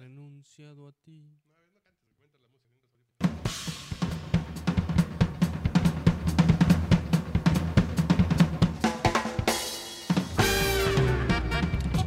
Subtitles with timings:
[0.00, 1.20] renunciado a ti.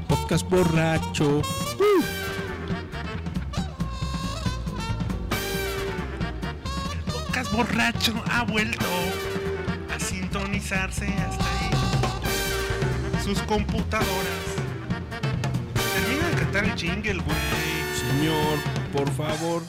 [0.08, 1.42] Podcast borracho.
[7.06, 8.86] Podcast borracho ha vuelto
[9.94, 11.70] a sintonizarse hasta ahí.
[13.24, 14.44] Sus computadoras.
[15.94, 17.83] Termina de cantar el jingle, güey.
[18.10, 18.60] Señor,
[18.92, 19.64] por favor.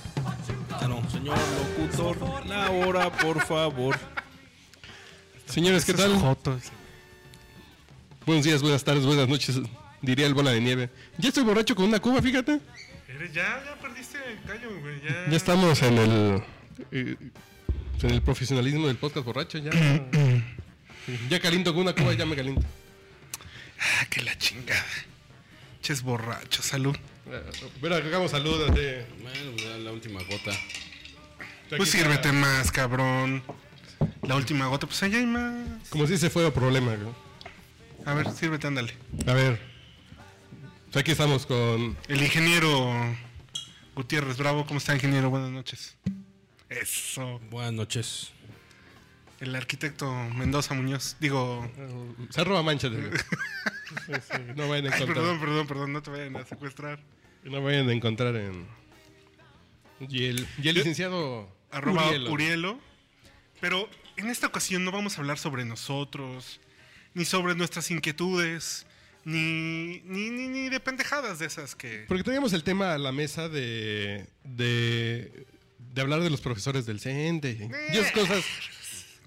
[0.71, 1.39] Ah, no, señor
[1.79, 3.97] locutor, la hora, por favor.
[5.47, 6.13] Señores, ¿qué tal?
[8.27, 9.61] Buenos días, buenas tardes, buenas noches,
[10.03, 10.91] diría el bola de nieve.
[11.19, 12.61] Ya estoy borracho con una cuba, fíjate.
[13.09, 15.01] Eres- Ya, ya perdiste el callo, güey.
[15.03, 16.43] Ya, Ya estamos en el
[16.91, 17.17] eh,
[18.03, 19.71] en el profesionalismo del podcast borracho, ya.
[21.31, 22.63] ya caliento con una cuba, ya me caliento.
[23.79, 24.85] Ah, que la chingada.
[25.83, 26.97] Ches borracho, salud.
[27.81, 28.71] Pero hagamos saludos.
[28.71, 30.53] Bueno, ya la última gota.
[31.77, 33.43] Pues sírvete está- más, cabrón.
[34.23, 35.89] La última gota, pues allá hay más.
[35.89, 36.95] Como si se fuera problema.
[38.05, 38.95] A ver, sírvete, ándale.
[39.27, 39.61] A ver.
[40.87, 42.93] Pues aquí estamos con El ingeniero
[43.97, 45.31] Gutiérrez Bravo, ¿cómo está, ingeniero?
[45.31, 45.97] Buenas noches.
[46.69, 47.41] Eso.
[47.51, 48.33] Buenas noches.
[49.45, 51.17] El arquitecto Mendoza Muñoz.
[51.21, 51.71] Digo.
[51.77, 52.99] eh, se roba mancha de
[54.57, 55.07] no vayan a Ay, encontrar.
[55.07, 56.99] perdón, perdón, perdón, no te vayan a secuestrar.
[57.45, 58.67] No vayan a encontrar en
[60.09, 62.31] y el, y el licenciado Arroba Urielo.
[62.33, 62.79] Urielo.
[63.61, 66.61] Pero en esta ocasión no vamos a hablar sobre nosotros,
[67.13, 68.87] ni sobre nuestras inquietudes,
[69.25, 72.07] ni, ni, ni, ni de pendejadas de esas que.
[72.09, 75.47] Porque teníamos el tema a la mesa de, de,
[75.79, 77.71] de hablar de los profesores del CENTE.
[77.93, 78.43] Y esas cosas,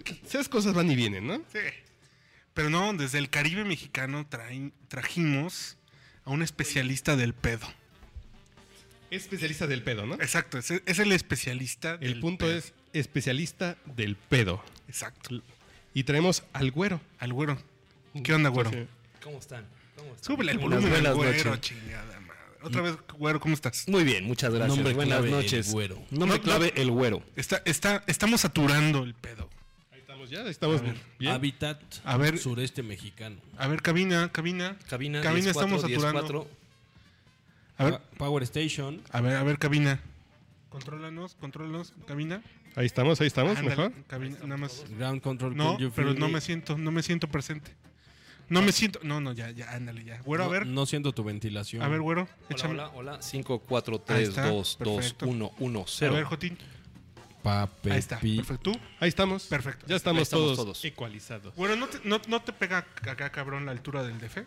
[0.25, 1.37] esas cosas van y vienen, ¿no?
[1.51, 1.59] Sí.
[2.53, 5.77] Pero no, desde el Caribe mexicano traen- trajimos
[6.25, 7.67] a un especialista del pedo.
[9.09, 10.15] Especialista del pedo, ¿no?
[10.15, 12.57] Exacto, es, es el especialista El del punto pedo.
[12.57, 14.61] es especialista del pedo.
[14.89, 15.41] Exacto.
[15.93, 16.99] Y traemos al güero.
[17.19, 17.57] Al güero.
[18.23, 18.69] ¿Qué onda, güero?
[18.71, 18.85] Sí.
[19.23, 19.65] ¿Cómo están?
[19.95, 20.23] ¿Cómo están?
[20.23, 21.61] Súbele el Buenas, volumen al güero, noches.
[21.79, 22.39] chingada madre.
[22.63, 23.87] Otra vez, güero, ¿cómo estás?
[23.87, 24.75] Muy bien, muchas gracias.
[24.75, 25.71] Nombre Buenas clave, el noches.
[25.71, 26.03] güero.
[26.11, 27.23] Nombre No, clave, el güero.
[27.37, 29.49] Está, está, estamos saturando el pedo.
[30.27, 31.29] Estamos ya, estamos bien.
[31.31, 32.37] Hábitat A ver.
[32.37, 33.37] sureste mexicano.
[33.57, 34.77] A ver, cabina, cabina.
[34.89, 36.27] Cabina, Cabina, 10-4, estamos saturando.
[36.27, 36.47] 10-4.
[37.77, 39.01] A ver, Power Station.
[39.11, 39.99] a ver, a ver, cabina.
[40.69, 42.41] Contrólanos, contrólanos, cabina.
[42.75, 43.93] Ahí estamos, ahí estamos, Ándale, mejor.
[44.07, 44.83] cabina, nada más.
[44.97, 45.55] Ground Control.
[45.55, 46.41] No, pero no me?
[46.41, 47.71] siento, no me siento presente.
[48.49, 50.21] No me siento, no, no, ya, ya, ándale, ya.
[50.21, 51.81] Güero, a No- ver, No siento tu ventilación.
[51.83, 52.73] a ver, güero, Hola, échame.
[52.75, 53.21] hola, hola.
[53.21, 55.27] 5, 4, Ahí 3, está, 2, 2, perfecto.
[55.27, 56.13] 1, 1, A 0.
[56.13, 56.57] ver, Jotín.
[57.43, 58.71] Pape, Ahí está, pi- perfecto.
[58.71, 58.79] ¿Tú?
[58.99, 59.43] Ahí estamos.
[59.45, 59.85] Perfecto.
[59.87, 60.83] Ya estamos todos, todos.
[60.85, 61.55] ecualizados.
[61.55, 64.39] Bueno, ¿no te, no, no te pega acá, cabrón, la altura del DF?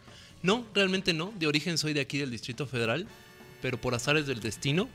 [0.43, 1.33] No, realmente no.
[1.39, 3.07] De origen soy de aquí del Distrito Federal,
[3.63, 4.89] pero por azares del destino,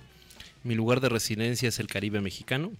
[0.63, 2.71] mi lugar de residencia es el Caribe mexicano,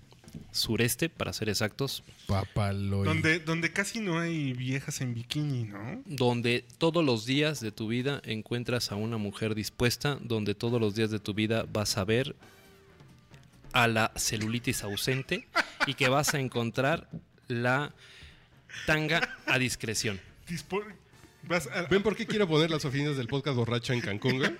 [0.51, 3.05] sureste, para ser exactos, Papaloy.
[3.05, 6.01] Donde, donde casi no hay viejas en bikini, ¿no?
[6.05, 10.95] donde todos los días de tu vida encuentras a una mujer dispuesta, donde todos los
[10.95, 12.35] días de tu vida vas a ver
[13.75, 15.47] a la celulitis ausente
[15.85, 17.09] y que vas a encontrar
[17.49, 17.93] la
[18.85, 20.19] tanga a discreción.
[20.47, 20.83] Dispo-
[21.43, 24.55] vas a- ¿Ven por qué quiero poner las oficinas del podcast borracho en Cancún, güey?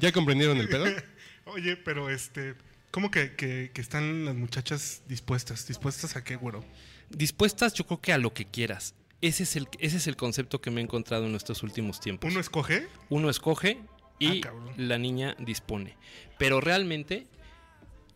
[0.00, 0.84] ¿Ya comprendieron el pedo?
[1.46, 2.54] Oye, pero este,
[2.90, 5.66] ¿cómo que, que- que están las muchachas dispuestas?
[5.68, 6.64] ¿Dispuestas a qué, güero?
[7.10, 8.94] Dispuestas yo creo que a lo que quieras.
[9.22, 12.28] Ese es el, ese es el concepto que me he encontrado en estos últimos tiempos.
[12.30, 12.88] ¿Uno escoge?
[13.08, 13.78] Uno escoge
[14.18, 15.96] y Ah, la niña dispone.
[16.38, 17.26] Pero realmente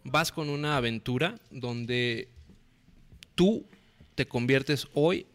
[0.05, 2.29] vas con una aventura donde
[3.35, 3.67] tú
[4.15, 5.27] te conviertes hoy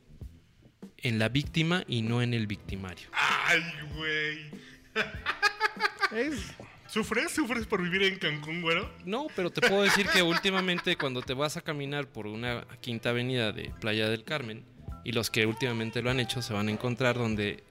[0.97, 3.09] en la víctima y no en el victimario.
[3.13, 3.61] ¡Ay,
[3.95, 4.49] güey!
[6.87, 7.31] ¿Sufres?
[7.31, 8.89] ¿Sufres por vivir en Cancún, güero?
[9.05, 13.09] No, pero te puedo decir que últimamente cuando te vas a caminar por una quinta
[13.09, 14.63] avenida de Playa del Carmen,
[15.03, 17.63] y los que últimamente lo han hecho se van a encontrar donde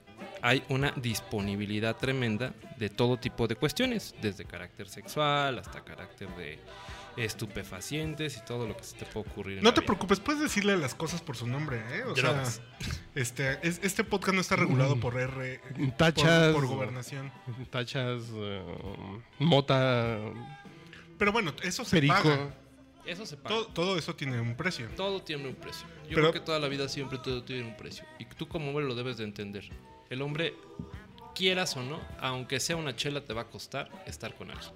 [0.44, 6.58] hay una disponibilidad tremenda de todo tipo de cuestiones, desde carácter sexual hasta carácter de
[7.16, 9.58] estupefacientes y todo lo que se te puede ocurrir.
[9.58, 9.86] en No la te vida.
[9.86, 12.04] preocupes, puedes decirle las cosas por su nombre, ¿eh?
[12.04, 12.54] O Drogas.
[12.56, 15.60] sea, este, es- este podcast no está regulado por R.
[15.96, 16.52] Tachas.
[16.52, 17.32] Por, por gobernación.
[17.70, 18.62] Tachas, eh,
[19.38, 20.18] mota,
[21.18, 22.14] Pero bueno, eso se perico.
[22.14, 22.54] paga.
[23.06, 23.54] Eso se paga.
[23.54, 24.88] Todo, todo eso tiene un precio.
[24.96, 25.86] Todo tiene un precio.
[26.04, 28.04] Yo Pero- creo que toda la vida siempre todo tiene un precio.
[28.18, 29.68] Y tú como hombre lo debes de entender.
[30.10, 30.54] El hombre,
[31.34, 34.72] quieras o no, aunque sea una chela, te va a costar estar con alguien.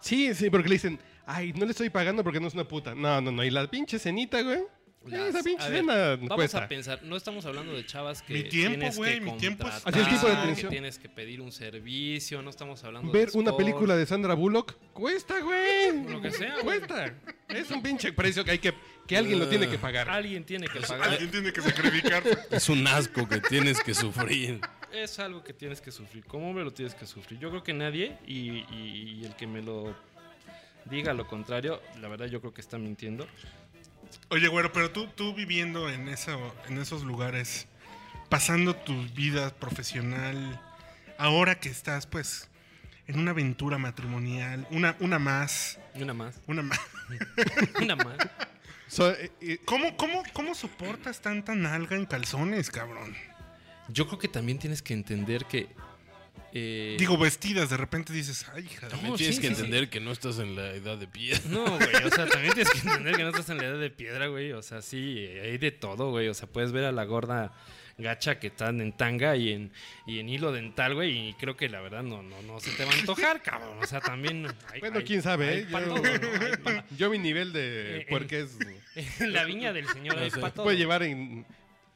[0.00, 2.94] Sí, sí, porque le dicen, ay, no le estoy pagando porque no es una puta.
[2.94, 3.44] No, no, no.
[3.44, 4.62] Y la pinche cenita, güey.
[5.06, 6.64] Las- Esa pinche a ver, cena Vamos cuesta.
[6.64, 9.82] a pensar, no estamos hablando de chavas que Mi tiempo, tienes que mi tiempo es-
[9.86, 13.38] Así el tipo de que tienes que pedir un servicio, no estamos hablando Ver de
[13.38, 16.04] una sport, película de Sandra Bullock cuesta, güey.
[16.10, 16.56] Lo que sea.
[16.62, 17.14] Cuesta.
[17.48, 18.74] Es un pinche precio que hay que
[19.06, 20.10] que alguien lo tiene que pagar.
[20.10, 21.08] Alguien tiene que pagar.
[21.08, 22.22] Alguien tiene que sacrificar.
[22.50, 24.60] Es un asco que tienes que sufrir.
[24.92, 26.24] Es algo que tienes que sufrir.
[26.24, 27.38] Como hombre lo tienes que sufrir.
[27.40, 29.94] Yo creo que nadie, y, y- y el que me lo
[30.86, 33.26] diga lo contrario, la verdad yo creo que está mintiendo.
[34.30, 37.66] Oye, güero, pero tú, tú viviendo en, eso, en esos lugares,
[38.28, 40.60] pasando tu vida profesional,
[41.18, 42.48] ahora que estás, pues,
[43.06, 46.40] en una aventura matrimonial, una, una más, Una más.
[46.46, 46.80] una más.
[47.80, 48.18] Una más.
[48.86, 53.16] So, eh, eh, ¿Cómo, cómo, ¿Cómo soportas tanta nalga en calzones, cabrón?
[53.88, 55.68] Yo creo que también tienes que entender que.
[56.52, 58.96] Eh, Digo, vestidas, de repente dices, ay, hija de...
[59.02, 59.60] No, Tienes sí, que sí, sí.
[59.62, 61.40] entender que no estás en la edad de piedra.
[61.48, 63.90] No, güey, o sea, también tienes que entender que no estás en la edad de
[63.90, 64.52] piedra, güey.
[64.52, 66.28] O sea, sí, hay de todo, güey.
[66.28, 67.52] O sea, puedes ver a la gorda
[68.00, 69.72] gacha que están en tanga y en,
[70.06, 71.30] y en hilo dental, güey.
[71.30, 73.76] Y creo que la verdad no, no, no se te va a antojar, cabrón.
[73.82, 74.46] O sea, también.
[74.72, 75.66] hay- bueno, hay- quién sabe, hay ¿eh?
[75.70, 76.04] Yo, todo, ¿no?
[76.46, 78.56] Hay pa- yo mi nivel de Eh, puerqués
[79.20, 80.64] En la viña del señor pa' todo.
[80.64, 81.44] puede llevar en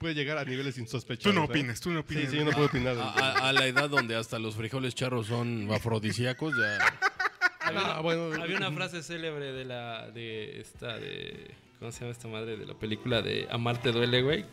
[0.03, 1.23] puede llegar a niveles insospechados.
[1.23, 1.49] Tú no ¿eh?
[1.49, 2.97] opines, tú no Sí, sí, yo no puedo opinar.
[2.99, 6.79] A, a- a la edad donde hasta los frijoles charros son afrodisíacos, ya.
[7.65, 8.43] Había, Ah, bueno.
[8.43, 10.11] había una frase célebre de la.
[10.11, 10.99] de esta.
[10.99, 11.53] de.
[11.79, 12.57] ¿Cómo se llama esta madre?
[12.57, 14.45] De la película de Amarte duele, güey.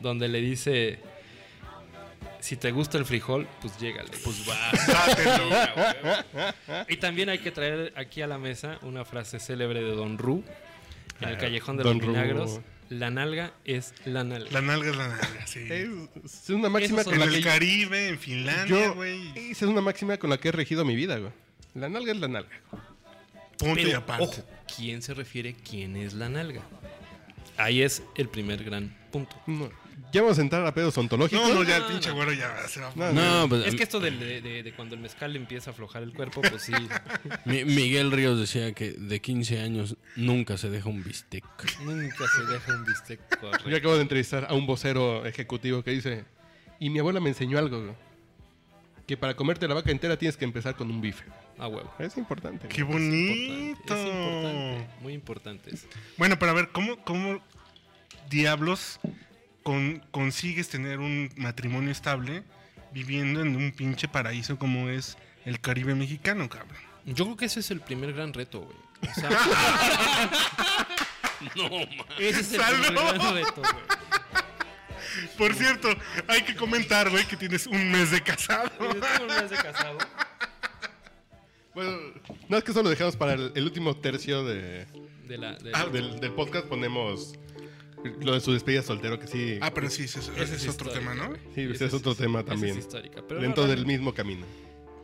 [0.00, 0.98] Donde le dice.
[2.40, 4.10] Si te gusta el frijol, pues llégale.
[4.24, 4.56] Pues va.
[6.88, 10.42] y también hay que traer aquí a la mesa una frase célebre de Don Ru.
[11.20, 12.12] En el Ah, Callejón de Don los Ru.
[12.12, 12.60] Vinagros.
[12.88, 14.50] La nalga es la nalga.
[14.52, 15.60] La nalga es la nalga, sí.
[15.70, 15.88] Es,
[16.44, 19.28] es una máxima con en la el que Caribe, en Finlandia, yo, güey.
[19.50, 21.32] esa es una máxima con la que he regido mi vida, güey.
[21.74, 22.60] La nalga es la nalga.
[23.58, 24.24] Punto y aparte.
[24.24, 24.44] ojo,
[24.76, 25.54] ¿quién se refiere?
[25.68, 26.62] ¿Quién es la nalga?
[27.56, 29.34] Ahí es el primer gran punto.
[29.46, 29.70] No,
[30.16, 31.48] ya vamos a entrar a pedos ontológicos.
[31.48, 32.16] No, no, ya el pinche no.
[32.16, 32.90] güero ya se va.
[32.96, 35.72] No, No, pues Es que esto del- de, de- de cuando el mezcal empieza a
[35.72, 36.72] aflojar el cuerpo, pues sí.
[37.44, 41.44] Mi- Miguel Ríos decía que de 15 años nunca se deja un bistec.
[41.82, 43.76] Nunca se deja un bistec Yo correcto.
[43.76, 46.24] acabo de entrevistar a un vocero ejecutivo que dice,
[46.80, 47.94] y mi abuela me enseñó algo, güey,
[49.06, 51.24] que para comerte la vaca entera tienes que empezar con un bife.
[51.58, 51.90] A huevo.
[51.98, 52.68] Es importante.
[52.68, 52.98] ¡Qué güey.
[52.98, 53.94] bonito!
[53.94, 55.74] Es importante, muy importante.
[55.74, 55.86] eso.
[56.18, 57.40] Bueno, pero a ver, ¿cómo, cómo
[58.28, 58.98] diablos
[59.66, 62.44] con- consigues tener un matrimonio estable
[62.92, 66.76] viviendo en un pinche paraíso como es el Caribe mexicano, cabrón?
[67.04, 68.76] Yo creo que ese es el primer gran reto, güey.
[69.10, 69.28] O sea,
[71.56, 71.88] No, man.
[72.18, 72.86] ese es el ¡Salud!
[72.86, 75.26] primer gran reto, güey.
[75.36, 75.88] Por cierto,
[76.28, 78.70] hay que comentar, güey, que tienes un mes de casado.
[78.78, 79.98] Yo tengo un mes de casado.
[81.74, 81.98] Bueno,
[82.48, 84.86] no es que eso lo dejamos para el, el último tercio de,
[85.26, 86.66] De la, de ah, la- del, del podcast.
[86.66, 87.34] Ponemos
[88.20, 90.64] lo de su despedida soltero, que sí, Ah, pero sí, ese es, Ese ese es
[90.64, 91.34] es otro tema, ¿no?
[91.54, 92.72] sí, ese Ese es otro tema también.
[92.78, 93.22] Es histórica.
[93.26, 94.46] Pero dentro no, del realmente- mismo camino.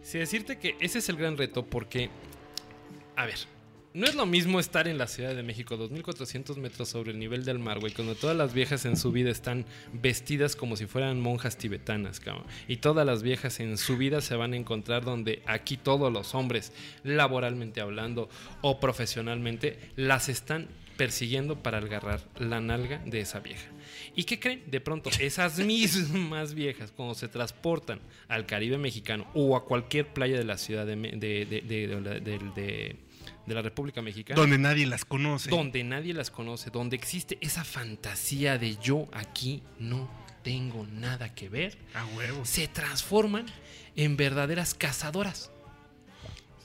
[0.03, 2.11] Sí, decirte que ese es el gran reto porque,
[3.17, 3.37] a ver,
[3.95, 7.45] no es lo mismo estar en la Ciudad de México, 2.400 metros sobre el nivel
[7.45, 11.21] del mar, güey, cuando todas las viejas en su vida están vestidas como si fueran
[11.21, 12.47] monjas tibetanas, cabrón.
[12.69, 16.35] Y todas las viejas en su vida se van a encontrar donde aquí todos los
[16.35, 16.73] hombres,
[17.05, 18.31] laboralmente hablando
[18.63, 23.69] o profesionalmente, las están persiguiendo para agarrar la nalga de esa vieja.
[24.15, 24.63] ¿Y qué creen?
[24.71, 30.37] De pronto, esas mismas viejas, cuando se transportan al Caribe mexicano o a cualquier playa
[30.39, 32.97] de la ciudad de, de, de- de- de la- de- de-
[33.47, 35.51] de la República Mexicana, Donde nadie las conoce.
[35.51, 40.09] donde nadie las conoce, donde existe esa fantasía de yo aquí no
[40.43, 42.49] tengo nada que ver, A huevos.
[42.49, 43.47] se transforman
[43.95, 45.52] en verdaderas cazadoras.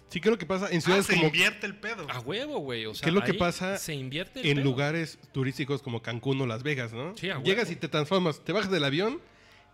[0.10, 2.08] Sí, creo que pasa en Ah, ciudades se como invierte el pedo.
[2.10, 2.86] A huevo, güey.
[2.86, 4.64] O sea, ¿Qué es lo que pasa Se invierte el en pedo.
[4.66, 7.16] lugares turísticos como Cancún o Las Vegas, ¿no?
[7.18, 7.46] Sí, a huevo.
[7.46, 9.20] Llegas y te transformas, te bajas del avión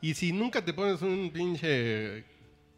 [0.02, 2.26] y si nunca te pones un pinche...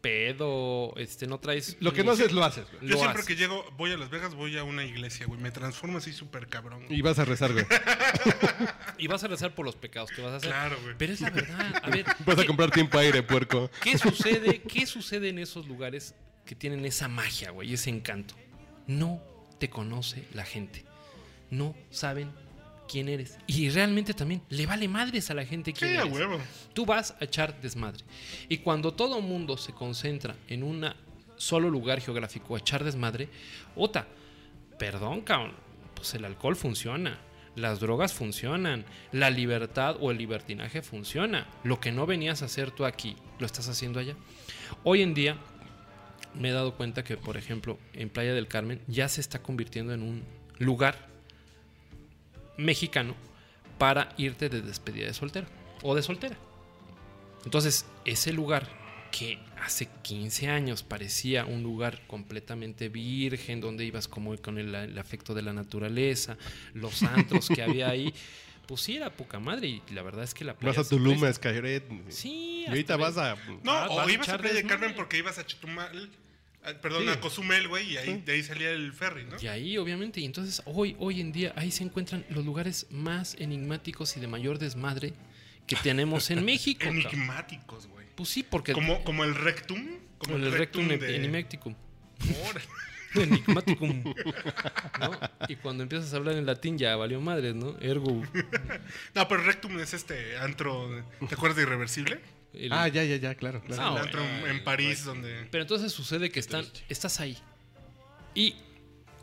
[0.00, 1.76] Pedo, este, no traes.
[1.80, 2.82] Lo que no haces lo haces, güey.
[2.82, 3.26] Yo lo siempre haces.
[3.26, 5.40] que llego, voy a Las Vegas, voy a una iglesia, güey.
[5.40, 6.86] Me transformo así súper cabrón.
[6.88, 7.66] Y vas a rezar, güey.
[8.98, 10.50] Y vas a rezar por los pecados que vas a hacer.
[10.50, 10.94] Claro, güey.
[10.96, 11.80] Pero es la verdad.
[11.82, 13.70] A ver, Vas a ¿qué, comprar tiempo aire, puerco.
[13.82, 14.62] qué sucede?
[14.62, 17.72] ¿Qué sucede en esos lugares que tienen esa magia, güey?
[17.74, 18.34] Ese encanto.
[18.86, 19.20] No
[19.58, 20.84] te conoce la gente.
[21.50, 22.30] No saben
[22.86, 23.38] quién eres.
[23.46, 26.12] Y realmente también le vale madres a la gente quién Sí, eres.
[26.12, 26.38] huevo.
[26.72, 28.04] Tú vas a echar desmadre.
[28.48, 30.86] Y cuando todo mundo se concentra en un
[31.36, 33.28] solo lugar geográfico a echar desmadre,
[33.74, 34.06] ota,
[34.78, 35.52] perdón, cabrón,
[35.94, 37.18] pues el alcohol funciona.
[37.54, 41.46] Las drogas funcionan, la libertad o el libertinaje funciona.
[41.64, 44.14] Lo que no venías a hacer tú aquí, lo estás haciendo allá.
[44.84, 45.38] Hoy en día
[46.34, 49.94] me he dado cuenta que, por ejemplo, en Playa del Carmen ya se está convirtiendo
[49.94, 50.22] en un
[50.58, 51.08] lugar
[52.56, 53.14] mexicano
[53.78, 55.46] para irte de despedida de soltero
[55.82, 56.36] o de soltera.
[57.44, 58.68] Entonces, ese lugar
[59.12, 64.98] que hace 15 años parecía un lugar completamente virgen, donde ibas como con el, el
[64.98, 66.36] afecto de la naturaleza,
[66.74, 68.12] los antros que había ahí,
[68.66, 70.76] pues sí era poca madre y la verdad es que la playa...
[70.78, 71.28] Vas a Tulum, a.
[72.08, 73.36] Sí, Y ahorita vas a.
[73.62, 74.64] No, Ah, o vas a ibas a Playa de.
[74.66, 76.25] Carmen porque ibas a Chetumal, a-
[76.74, 77.08] perdón, Sí.
[77.10, 79.36] a Cozumel, güey, y ahí, de ahí salía el ferry, ¿no?
[79.40, 83.36] Y ahí, obviamente, y entonces hoy, hoy en día, ahí se encuentran los lugares más
[83.38, 85.12] enigmáticos y de mayor desmadre
[85.66, 86.84] que tenemos en México.
[86.86, 88.06] Enigmáticos, güey.
[88.14, 89.84] Pues sí, porque Como, como el rectum.
[90.18, 91.74] Como el, rectum de- enigmaticum.
[92.48, 92.64] Órale.
[93.16, 94.02] Enigmaticum.
[95.00, 95.10] ¿no?
[95.48, 97.76] Y cuando empiezas a hablar en latín ya valió madres, ¿no?
[97.80, 98.22] Ergo.
[99.14, 101.02] No, pero rectum es este antro.
[101.28, 102.20] ¿Te acuerdas de Irreversible?
[102.52, 103.60] El- Ah, ya, ya, ya, claro.
[103.62, 103.82] claro.
[103.82, 104.04] Ah, el bueno.
[104.06, 105.46] antro en- en París donde.
[105.50, 107.36] Pero entonces sucede que están, estás ahí.
[108.34, 108.56] Y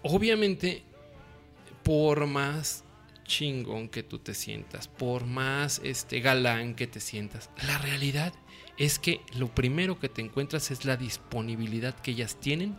[0.02, 0.84] obviamente,
[1.84, 2.84] por más
[3.26, 8.34] chingón que tú te sientas, por más este galán que te sientas, la realidad
[8.78, 12.76] es que lo primero que te encuentras es la disponibilidad que ellas tienen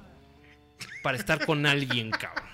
[1.03, 2.45] para estar con alguien, cabrón.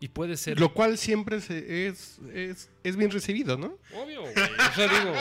[0.00, 3.76] Y puede ser Lo cual siempre se- es, es, es bien recibido, ¿no?
[3.94, 4.32] Obvio, güey.
[4.32, 5.12] O sea, digo,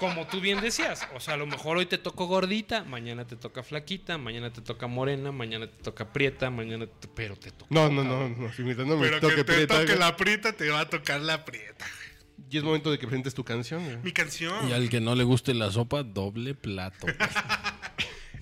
[0.00, 3.36] como tú bien decías, o sea, a lo mejor hoy te tocó gordita, mañana te
[3.36, 7.06] toca flaquita, mañana te toca morena, mañana te toca prieta, mañana te...
[7.06, 7.66] pero te toca.
[7.68, 10.16] No, no, no, no, sí, mira, no me Pero toque que te prieta, toque la
[10.16, 11.86] prieta, te va a tocar la prieta.
[12.50, 13.84] Y es momento de que presentes tu canción.
[13.84, 13.98] güey.
[13.98, 14.70] Mi canción.
[14.70, 17.06] Y al que no le guste la sopa, doble plato.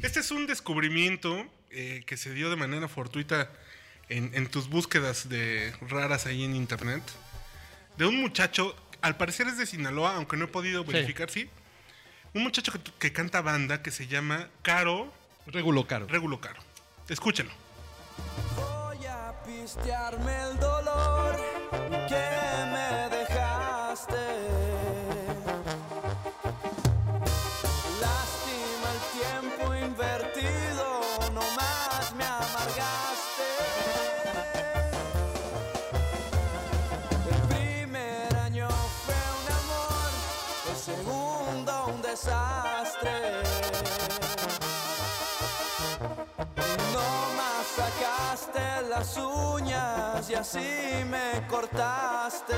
[0.00, 3.50] Este es un descubrimiento eh, que se dio de manera fortuita
[4.08, 7.02] en, en tus búsquedas de raras ahí en internet.
[7.96, 11.48] De un muchacho, al parecer es de Sinaloa, aunque no he podido verificar, sí.
[12.34, 15.12] Un muchacho que, que canta banda que se llama Caro,
[15.50, 16.06] Regulo caro.
[16.06, 16.60] Regulo Caro.
[17.08, 17.52] Escúchenlo.
[18.56, 21.36] Voy a pistearme el dolor
[22.08, 22.24] que
[22.72, 22.87] me
[48.98, 52.56] las uñas y así me cortaste.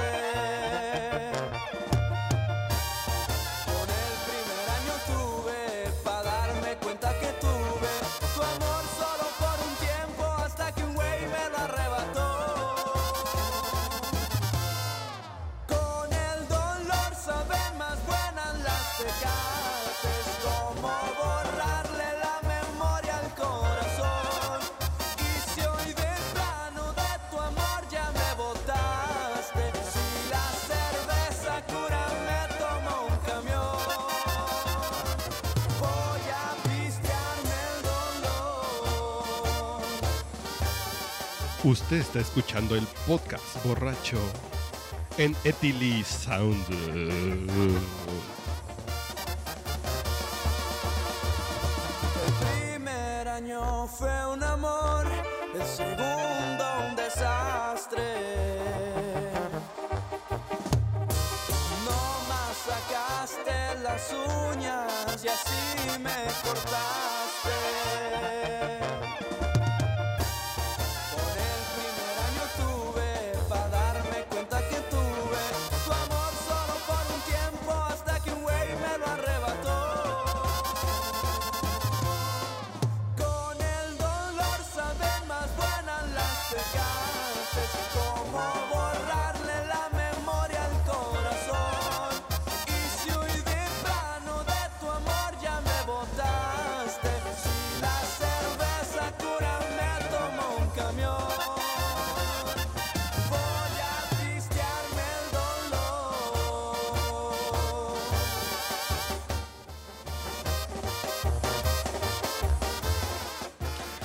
[41.62, 44.18] Usted está escuchando el podcast borracho
[45.18, 46.64] en Etili Sound.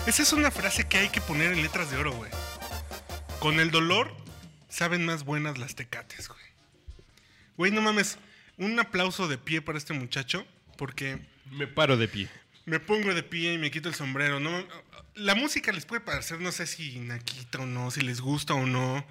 [0.08, 2.30] Esa es una frase que hay que poner en letras de oro, güey.
[3.40, 4.16] Con el dolor
[4.70, 6.40] saben más buenas las tecates, güey.
[7.58, 8.18] Güey, no mames.
[8.58, 10.46] Un aplauso de pie para este muchacho,
[10.78, 11.20] porque
[11.52, 12.30] Me paro de pie.
[12.66, 14.40] me pongo de pie y me quito el sombrero.
[14.40, 14.64] No,
[15.16, 18.66] la música les puede parecer, no sé si naquita o no, si les gusta o
[18.66, 19.06] no.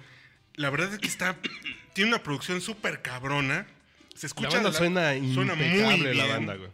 [0.55, 1.35] La verdad es que está.
[1.93, 3.67] Tiene una producción súper cabrona.
[4.15, 4.49] Se La escucha.
[4.49, 6.35] banda la- suena suena muy impecable, la bien.
[6.35, 6.69] banda, güey.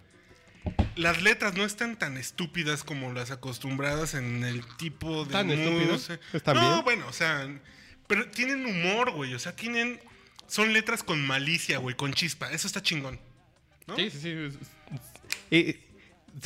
[0.96, 5.92] Las letras no están tan estúpidas como las acostumbradas en el tipo de ¿Tan estúpidas?
[5.92, 6.20] música.
[6.34, 6.84] ¿Están no, bien?
[6.84, 7.48] bueno, o sea,
[8.08, 9.34] pero tienen humor, güey.
[9.34, 10.00] O sea, tienen
[10.48, 12.52] Son letras con malicia, güey, con chispa.
[12.52, 13.20] Eso está chingón.
[13.88, 13.96] ¿no?
[13.96, 14.30] Sí, sí, sí.
[14.30, 14.56] Es,
[15.50, 15.80] eh,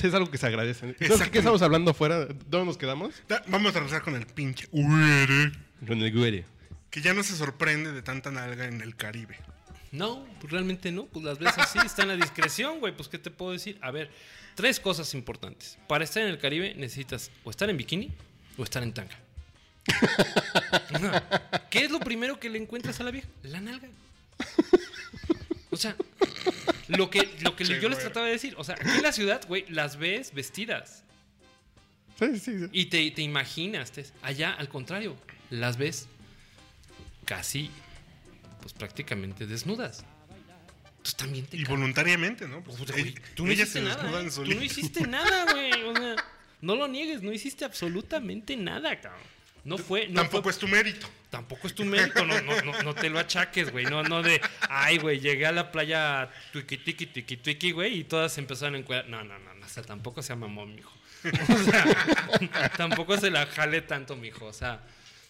[0.03, 0.85] es algo que se agradece.
[0.85, 1.31] Entonces, Exactamente.
[1.31, 2.25] ¿Qué estamos hablando afuera?
[2.25, 3.15] ¿Dónde nos quedamos?
[3.27, 6.45] Da- Vamos a regresar con el pinche Con el güere.
[6.91, 9.37] que ya no se sorprende de tanta nalga en el Caribe.
[9.95, 11.05] No, pues realmente no.
[11.05, 12.95] Pues las ves así, están a discreción, güey.
[12.95, 13.77] Pues, ¿qué te puedo decir?
[13.81, 14.09] A ver,
[14.55, 15.77] tres cosas importantes.
[15.87, 18.11] Para estar en el Caribe necesitas o estar en bikini
[18.57, 19.17] o estar en tanga.
[21.69, 23.27] ¿Qué es lo primero que le encuentras a la vieja?
[23.43, 23.87] La nalga.
[25.71, 25.95] O sea,
[26.87, 28.55] lo que, lo que Sí, yo les trataba de decir.
[28.57, 31.03] O sea, aquí en la ciudad, güey, las ves vestidas.
[32.19, 32.65] Sí, sí, sí.
[32.71, 35.17] Y te, te imaginas, te- allá al contrario,
[35.49, 36.07] las ves
[37.25, 37.69] casi,
[38.65, 40.03] pues prácticamente desnudas.
[40.97, 42.63] Entonces también te Y voluntariamente, ¿no?
[42.63, 44.21] Pues, Pues, güey, ell- tú no ellas hiciste se nada.
[44.23, 44.29] ¿eh?
[44.33, 45.83] Tú no hiciste nada, güey.
[45.83, 46.15] O sea,
[46.61, 49.21] no lo niegues, no hiciste absolutamente nada, cabrón.
[49.65, 51.07] No fue, no Tampoco fue- es tu mérito.
[51.29, 53.85] tampoco es tu mérito, no, no, no, no te lo achaques, güey.
[53.85, 58.03] No, no de, ay, güey, llegué a la playa tuiki tiki tuiki tuiki, güey, y
[58.03, 59.07] todas empezaron a encuadrar.
[59.07, 60.91] No, no, no, no, o sea, tampoco se mamón, mijo.
[61.53, 64.45] O sea, tampoco se la jale tanto, mijo.
[64.45, 64.81] O sea,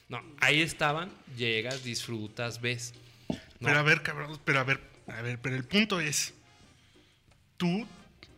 [0.07, 2.93] no, ahí estaban, llegas, disfrutas, ves.
[3.29, 6.33] No, Pero a ver, cabrón, pero a ver, a ver, pero el punto es,
[7.57, 7.87] tú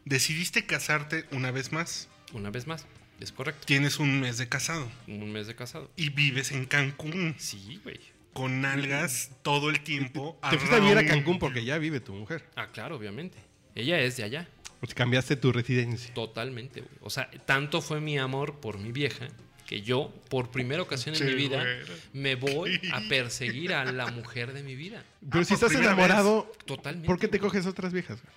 [0.05, 2.85] decidiste casarte una vez más, una vez más,
[3.19, 3.65] es correcto.
[3.65, 5.89] tienes un mes de casado Un mes de casado.
[5.95, 7.99] y vives en Cancún Sí, güey.
[8.33, 10.39] con nalgas todo el tiempo.
[10.49, 12.45] Te fuiste a vivir a Cancún porque ya vive tu mujer.
[12.55, 13.37] Ah, claro, obviamente.
[13.73, 14.47] Ella es de allá.
[14.79, 16.13] Pues cambiaste tu residencia.
[16.13, 16.93] Totalmente, güey.
[17.01, 19.27] O sea, tanto fue mi amor por mi vieja
[19.67, 21.99] que yo, por primera ocasión en Che, mi vida, güey.
[22.13, 25.03] me voy a perseguir a la mujer de mi vida.
[25.29, 27.05] Pero Ah, si por estás enamorado, Totalmente.
[27.05, 28.19] ¿por qué te coges otras viejas?
[28.21, 28.33] güey?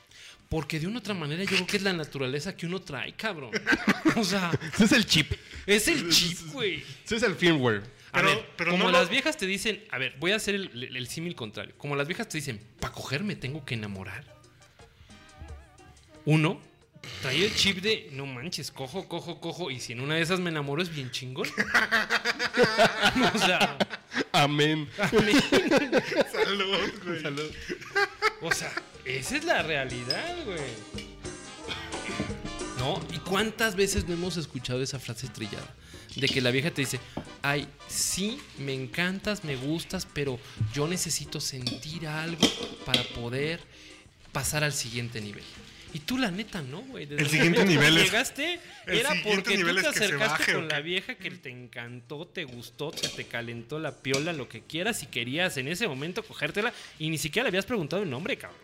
[0.48, 3.52] Porque de una otra manera yo creo que es la naturaleza que uno trae, cabrón.
[4.16, 5.32] O sea, Ese es el chip.
[5.64, 6.82] es el chip, güey.
[7.04, 7.82] Ese es el firmware.
[8.10, 10.36] A Pero- ver, pero como no las lo- viejas te dicen, a ver, voy a
[10.36, 11.74] hacer el, el- el símil contrario.
[11.78, 14.24] Como las viejas te dicen, para coger me tengo que enamorar.
[16.24, 16.60] Uno
[17.22, 20.40] trae el chip de, no manches, cojo, cojo, cojo, y si en una de esas
[20.40, 21.48] me enamoro es bien chingón.
[23.34, 23.76] o sea,
[24.32, 24.88] Amén.
[24.96, 27.22] Salud, güey.
[27.22, 27.50] Salud.
[28.40, 28.72] o sea,
[29.04, 30.60] esa es la realidad, güey.
[32.78, 33.00] ¿No?
[33.12, 35.74] ¿Y cuántas veces no hemos escuchado esa frase estrellada?
[36.16, 36.98] De que la vieja te dice,
[37.42, 40.40] ay, sí, me encantas, me gustas, pero
[40.72, 42.48] yo necesito sentir algo
[42.84, 43.60] para poder
[44.32, 45.44] pasar al siguiente nivel.
[45.92, 47.06] Y tú la neta no, güey.
[47.06, 50.80] Desde El siguiente nivel es- llegaste era porque tú te acercaste baje, ¿o con la
[50.80, 55.06] vieja que te encantó, te gustó, se te calentó la piola, lo que quieras y
[55.06, 58.60] querías en ese momento cogértela y ni siquiera le habías preguntado el nombre, cabrón.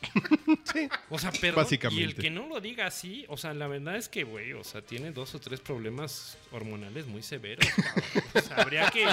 [0.72, 0.88] Sí.
[1.10, 1.32] O sea.
[1.54, 2.00] Básicamente.
[2.00, 4.62] Y el que no lo diga así, o sea, la verdad es que, güey, o
[4.62, 8.24] sea, tiene dos o tres problemas hormonales muy severos, cabrón.
[8.34, 9.04] O sea, habría que,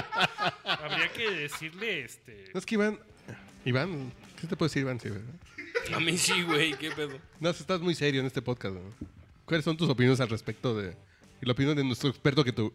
[0.64, 2.52] habría que decirle, este...
[2.54, 3.00] No es que Iván.
[3.66, 5.00] Iván, ¿qué te puedo decir, Iván?
[5.00, 5.34] Sí, ¿verdad?
[5.94, 7.18] A mí sí, güey, qué pedo.
[7.40, 8.76] No, estás muy serio en este podcast.
[8.76, 8.82] ¿no?
[9.46, 10.96] ¿Cuáles son tus opiniones al respecto de.
[11.42, 12.72] Y la opinión de nuestro experto que, tu,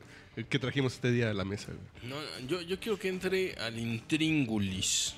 [0.49, 1.69] que trajimos este día a la mesa?
[1.73, 2.11] güey?
[2.13, 5.15] No, yo, yo quiero que entre al intríngulis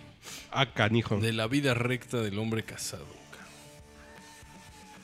[0.52, 1.18] Ah, canijo.
[1.18, 3.07] de la vida recta del hombre casado.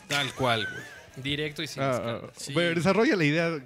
[0.06, 1.22] Tal cual, güey.
[1.22, 2.52] Directo y sin Ah, ah, Sí.
[2.52, 3.58] bueno, desarrolla la idea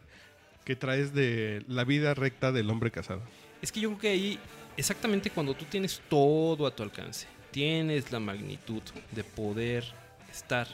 [0.64, 3.22] que traes de la vida recta del hombre casado.
[3.61, 4.38] Es que yo creo que ahí,
[4.76, 9.85] exactamente cuando tú tienes todo a tu alcance, tienes la magnitud de poder
[10.33, 10.67] estar,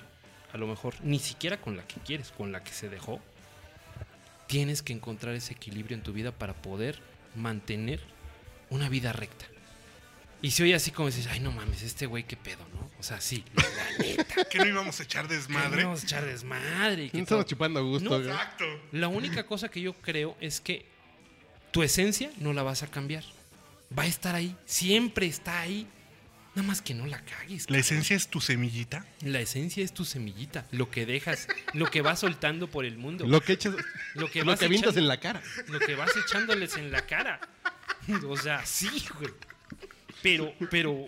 [0.53, 3.21] a lo mejor, ni siquiera con la que quieres, con la que se dejó,
[4.47, 6.99] tienes que encontrar ese equilibrio en tu vida para poder
[7.35, 8.01] mantener
[8.71, 9.45] una vida recta.
[10.41, 12.89] Y si oye así como dices, ay, no mames, este güey, qué pedo, ¿no?
[13.01, 13.65] O sea, sí, la
[14.05, 15.83] neta, Que no íbamos a echar que desmadre.
[15.85, 17.05] vamos a echar desmadre.
[17.07, 17.51] y que No estamos todo.
[17.51, 18.09] chupando a gusto.
[18.09, 18.25] No.
[18.25, 18.65] Exacto.
[18.93, 20.87] La única cosa que yo creo es que
[21.73, 23.25] tu esencia no la vas a cambiar.
[23.99, 25.89] Va a estar ahí, siempre está ahí.
[26.59, 27.71] Nada más que no la cagues.
[27.71, 29.07] La esencia es tu semillita.
[29.23, 33.29] La esencia es tu semillita, lo que dejas, lo que vas soltando por el mundo,
[33.29, 33.75] Lo que echas.
[34.15, 35.41] lo que lo vas que avientas echando- en la cara.
[35.69, 37.39] lo que vas echándoles en la cara.
[38.27, 38.89] O sea, sí,
[39.21, 39.33] güey.
[40.21, 41.07] Pero, pero,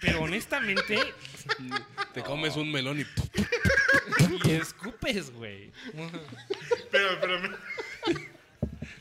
[0.00, 0.98] pero honestamente,
[2.12, 3.06] Te comes un melón y
[4.46, 5.72] y escupes, güey.
[6.90, 7.58] Pero, pero,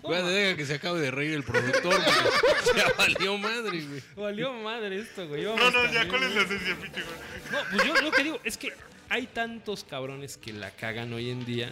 [0.03, 4.03] Güey, deja que se acabe de reír el productor, porque ya valió madre, güey.
[4.15, 5.43] Valió madre esto, güey.
[5.43, 6.35] no, Vamos no, ya, también, ¿cuál es güey.
[6.35, 7.51] la esencia, pinche güey?
[7.51, 8.73] No, pues yo lo que digo es que
[9.09, 11.71] hay tantos cabrones que la cagan hoy en día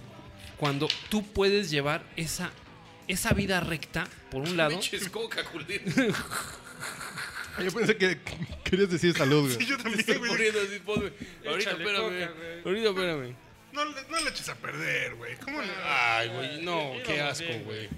[0.57, 2.51] cuando tú puedes llevar esa,
[3.07, 4.71] esa vida recta, por un lado.
[4.79, 5.43] Pinches coca.
[7.61, 8.17] Yo pensé que
[8.63, 9.57] querías decir salud, güey.
[9.57, 10.31] Sí, yo también, Estoy güey.
[10.31, 11.11] poniendo así, ponme.
[11.45, 12.03] Ahorita, Échale espérame.
[12.03, 12.61] coca, güey.
[12.65, 13.35] Ahorita, espérame.
[13.73, 15.35] No, le- no le eches a perder, güey.
[15.37, 15.67] ¿Cómo le.?
[15.83, 17.89] Ay, güey, no, qué asco, güey.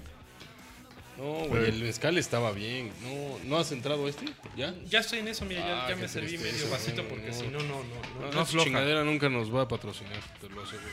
[1.16, 2.90] No, güey, el mezcal estaba bien.
[3.02, 4.26] No, ¿no has entrado a este?
[4.56, 4.74] ¿Ya?
[4.88, 7.28] Ya estoy en eso, mira, ya, Ah, ya qué me serví tristeza, medio vasito porque
[7.28, 7.34] no.
[7.34, 8.64] si no, no, no, no, No, no esa afloja.
[8.64, 10.88] chingadera nunca nos va a patrocinar, te lo aseguro.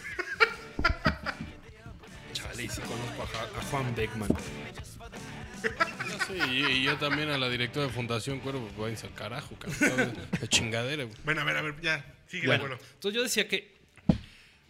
[2.34, 4.30] Chale, y sí conozco a, Ja- a Juan Beckman.
[5.64, 9.14] Ya sé, y, y yo también a la directora de Fundación Cuervo, pues váyanse al
[9.14, 10.14] carajo, cabrón.
[10.42, 11.16] La chingadera, güey.
[11.24, 12.06] Bueno, a ver, a ver, ya.
[12.28, 12.82] Sigue, Bueno, abuelo.
[12.94, 13.81] entonces yo decía que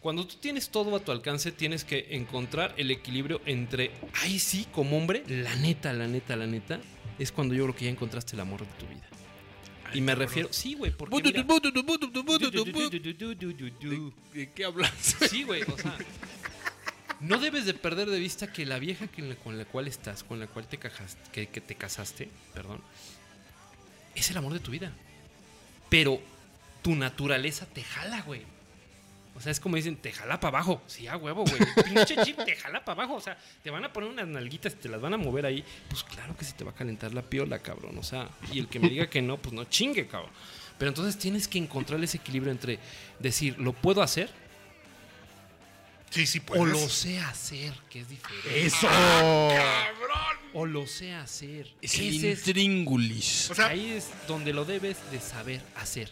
[0.02, 4.68] cuando tú tienes todo a tu alcance, tienes que encontrar el equilibrio entre, ay sí,
[4.72, 6.80] como hombre, la neta, la neta, la neta,
[7.20, 9.08] es cuando yo creo que ya encontraste el amor de tu vida.
[9.94, 11.42] Y me refiero, sí, güey, porque mira-
[14.34, 14.92] ¿De qué hablas?
[15.30, 15.96] Sí, güey, o sea,
[17.20, 19.06] no debes de perder de vista que la vieja
[19.44, 22.82] con la cual estás, con la cual te, cajaste, que, que te casaste, perdón,
[24.16, 24.92] es el amor de tu vida.
[25.90, 26.22] Pero
[26.82, 28.42] tu naturaleza te jala, güey.
[29.34, 30.82] O sea, es como dicen, te jala para abajo.
[30.88, 31.62] Sí, a huevo, güey.
[31.86, 33.15] Pinche chip te jala para abajo.
[33.17, 35.63] O sea, te van a poner unas nalguitas y te las van a mover ahí.
[35.89, 37.98] Pues claro que se te va a calentar la piola, cabrón.
[37.98, 40.32] O sea, y el que me diga que no, pues no chingue, cabrón.
[40.78, 42.78] Pero entonces tienes que encontrar ese equilibrio entre
[43.20, 44.30] decir, ¿lo puedo hacer?
[46.10, 46.67] Sí, sí, O puedes.
[46.74, 48.65] lo sé hacer, que es diferente.
[48.65, 48.88] ¡Eso!
[50.54, 51.74] O lo sé hacer.
[51.82, 53.50] Es el Ese es- intríngulis.
[53.50, 56.12] O sea, ahí es donde lo debes de saber hacer.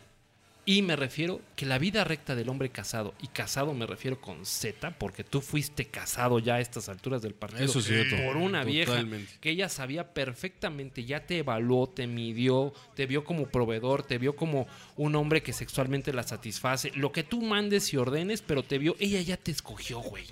[0.69, 4.45] Y me refiero que la vida recta del hombre casado, y casado me refiero con
[4.45, 8.15] Z, porque tú fuiste casado ya a estas alturas del partido Eso es cierto.
[8.23, 9.03] por una vieja
[9.41, 14.36] que ella sabía perfectamente, ya te evaluó, te midió, te vio como proveedor, te vio
[14.36, 18.77] como un hombre que sexualmente la satisface, lo que tú mandes y ordenes, pero te
[18.77, 20.25] vio, ella ya te escogió, güey.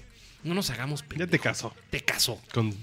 [0.44, 1.32] No nos hagamos Ya pendejos.
[1.32, 1.74] te casó.
[1.90, 2.40] Te casó.
[2.54, 2.74] Con...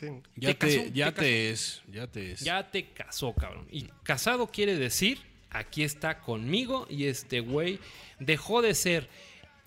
[0.00, 0.06] Sí.
[0.36, 2.40] Ya te te, casó, ya te te es, ya te es.
[2.40, 3.66] Ya te casó, cabrón.
[3.70, 5.18] Y casado quiere decir,
[5.58, 7.78] aquí está conmigo y este güey
[8.18, 9.08] dejó de ser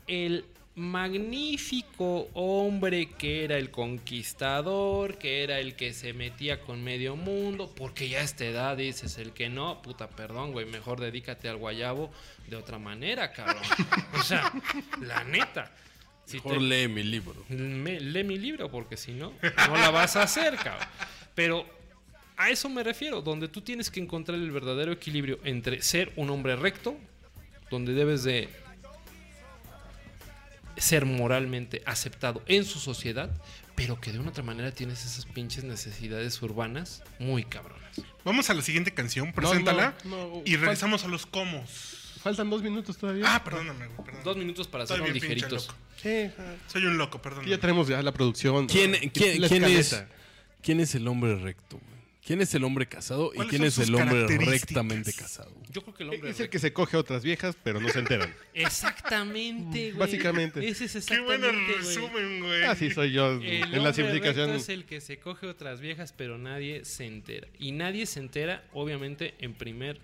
[0.08, 7.15] el magnífico hombre que era el conquistador, que era el que se metía con medio
[7.15, 11.49] mundo, porque ya a esta edad dices el que no, puta, perdón, güey, mejor dedícate
[11.49, 12.12] al guayabo
[12.47, 13.62] de otra manera, cabrón.
[14.19, 14.52] O sea,
[15.02, 15.71] la neta.
[16.25, 17.43] Si Mejor te- lee mi libro.
[17.49, 19.34] me- lee mi libro porque si no,
[19.67, 20.88] no la vas a hacer, cabrón.
[21.36, 21.65] Pero
[22.39, 26.30] a eso me refiero, donde tú tienes que encontrar el verdadero equilibrio entre ser un
[26.30, 26.97] hombre recto,
[27.69, 28.47] donde debes de
[30.78, 33.30] ser moralmente aceptado en su sociedad,
[33.75, 38.02] pero que de una otra manera tienes esas pinches necesidades urbanas muy cabronas.
[38.23, 39.93] Vamos a la siguiente canción, preséntala.
[40.06, 42.15] no, no, y regresamos a los comos.
[42.23, 43.25] Faltan dos minutos todavía.
[43.28, 44.23] Ah, perdóname, güey, perdón.
[44.23, 45.67] Dos minutos para pinche ligeritos.
[45.67, 45.80] loco.
[46.02, 47.45] Sí, ah, Soy un loco, perdón.
[47.45, 48.67] ya tenemos ya la producción.
[48.67, 50.06] ¿Quién, quién, La quién es.
[50.62, 51.78] ¿Quién es el hombre recto?
[51.78, 51.99] güey?
[52.30, 55.52] ¿Quién es el hombre casado y ¿Cuáles quién es el hombre rectamente casado?
[55.72, 57.82] Yo creo que el hombre Es el recto- que se coge a otras viejas, pero
[57.82, 58.32] no se enteran.
[58.54, 59.94] Exactamente, güey.
[59.98, 60.68] Básicamente.
[60.70, 62.63] Ese es Qué buen exactamente, resumen, güey.
[62.65, 64.46] Así soy yo El en hombre la simplificación.
[64.50, 67.48] recto es el que se coge otras viejas, pero nadie se entera.
[67.58, 70.00] Y nadie se entera, obviamente, en primer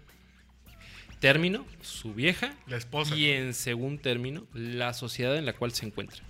[1.20, 2.56] término, su vieja.
[2.66, 3.16] La esposa.
[3.16, 6.24] Y en segundo término, la sociedad en la cual se encuentra.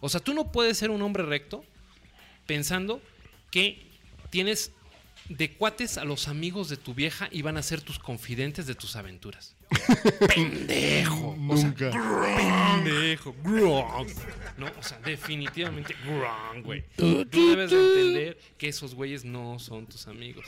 [0.00, 1.64] O sea, tú no puedes ser un hombre recto
[2.46, 3.00] pensando
[3.52, 3.86] que
[4.30, 4.72] tienes
[5.36, 8.74] de cuates a los amigos de tu vieja y van a ser tus confidentes de
[8.74, 9.54] tus aventuras.
[10.34, 11.36] Pendejo.
[11.48, 11.90] O sea, Nunca.
[11.90, 13.34] pendejo.
[13.42, 14.08] Gronk.
[14.58, 16.84] No, o sea, definitivamente gronk, güey.
[16.96, 20.44] Tú debes de entender que esos güeyes no son tus amigos.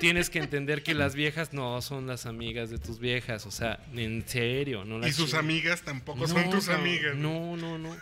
[0.00, 3.46] Tienes que entender que las viejas no son las amigas de tus viejas.
[3.46, 7.16] O sea, en serio, no las Y sus amigas tampoco No, son tus amigas.
[7.16, 7.96] No, no, no.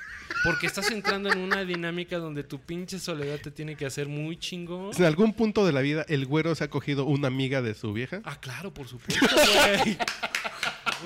[0.45, 4.37] Porque estás entrando en una dinámica donde tu pinche soledad te tiene que hacer muy
[4.37, 4.91] chingón.
[4.97, 7.93] En algún punto de la vida, el güero se ha cogido una amiga de su
[7.93, 8.21] vieja.
[8.25, 9.97] Ah, claro, por supuesto, güey.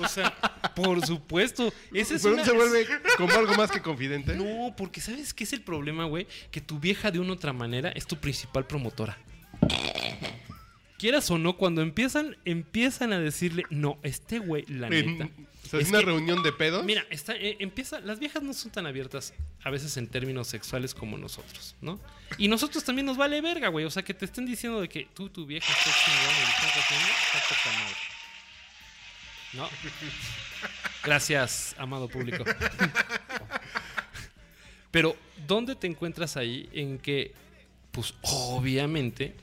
[0.01, 0.31] O sea,
[0.75, 1.71] por supuesto.
[1.93, 2.85] Esa es Pero una- se vuelve
[3.17, 4.35] como algo más que confidente.
[4.35, 6.27] No, porque ¿sabes qué es el problema, güey?
[6.49, 9.17] Que tu vieja de una u otra manera es tu principal promotora.
[11.01, 15.27] Quieras o no, cuando empiezan, empiezan a decirle, no, este güey, la neta.
[15.65, 16.85] o sea, es una que- reunión de pedos.
[16.85, 19.33] Mira, está, eh, empieza, las viejas no son tan abiertas
[19.63, 21.99] a veces en términos sexuales como nosotros, ¿no?
[22.37, 23.83] Y nosotros también nos vale verga, güey.
[23.83, 27.39] O sea, que te estén diciendo de que tú, tu vieja, chingón estás haciendo, está
[27.49, 27.95] poca madre.
[29.53, 29.67] ¿No?
[31.03, 32.45] Gracias, amado público.
[34.91, 35.15] Pero,
[35.47, 37.33] ¿dónde te encuentras ahí en que,
[37.91, 39.33] pues, obviamente,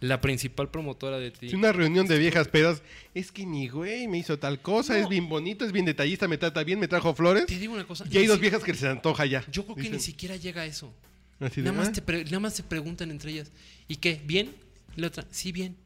[0.00, 1.50] la principal promotora de ti...
[1.50, 2.82] Si una reunión de viejas pedas,
[3.14, 5.00] es que mi güey me hizo tal cosa, No.
[5.00, 7.46] es bien bonito, es bien detallista, me trata bien, me trajo flores.
[7.46, 8.04] Te digo una cosa.
[8.10, 9.44] Y hay dos si- viejas que se antoja ya.
[9.50, 10.92] Yo creo que Dicen, ni siquiera llega a eso.
[11.38, 13.50] así de, Nada más, "Ah, te nada más se preguntan entre ellas.
[13.88, 14.20] ¿Y qué?
[14.24, 14.54] ¿Bien?
[14.96, 15.76] Y la otra, sí, bien.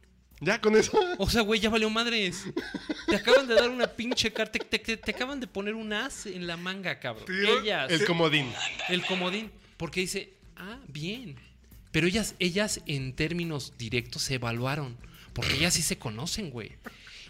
[0.41, 0.99] Ya con eso.
[1.19, 2.45] O sea, güey, ya valió madres.
[3.07, 4.59] Te acaban de dar una pinche carta.
[4.59, 7.25] Te, te- te acaban de poner un as en la manga, cabrón.
[7.63, 7.91] Ellas.
[7.91, 8.47] El comodín.
[8.89, 9.51] El comodín.
[9.77, 11.37] Porque dice, ah, bien.
[11.95, 14.97] Pero ellas, ellas en términos directos se evaluaron.
[15.33, 16.73] Porque ellas sí se conocen, güey.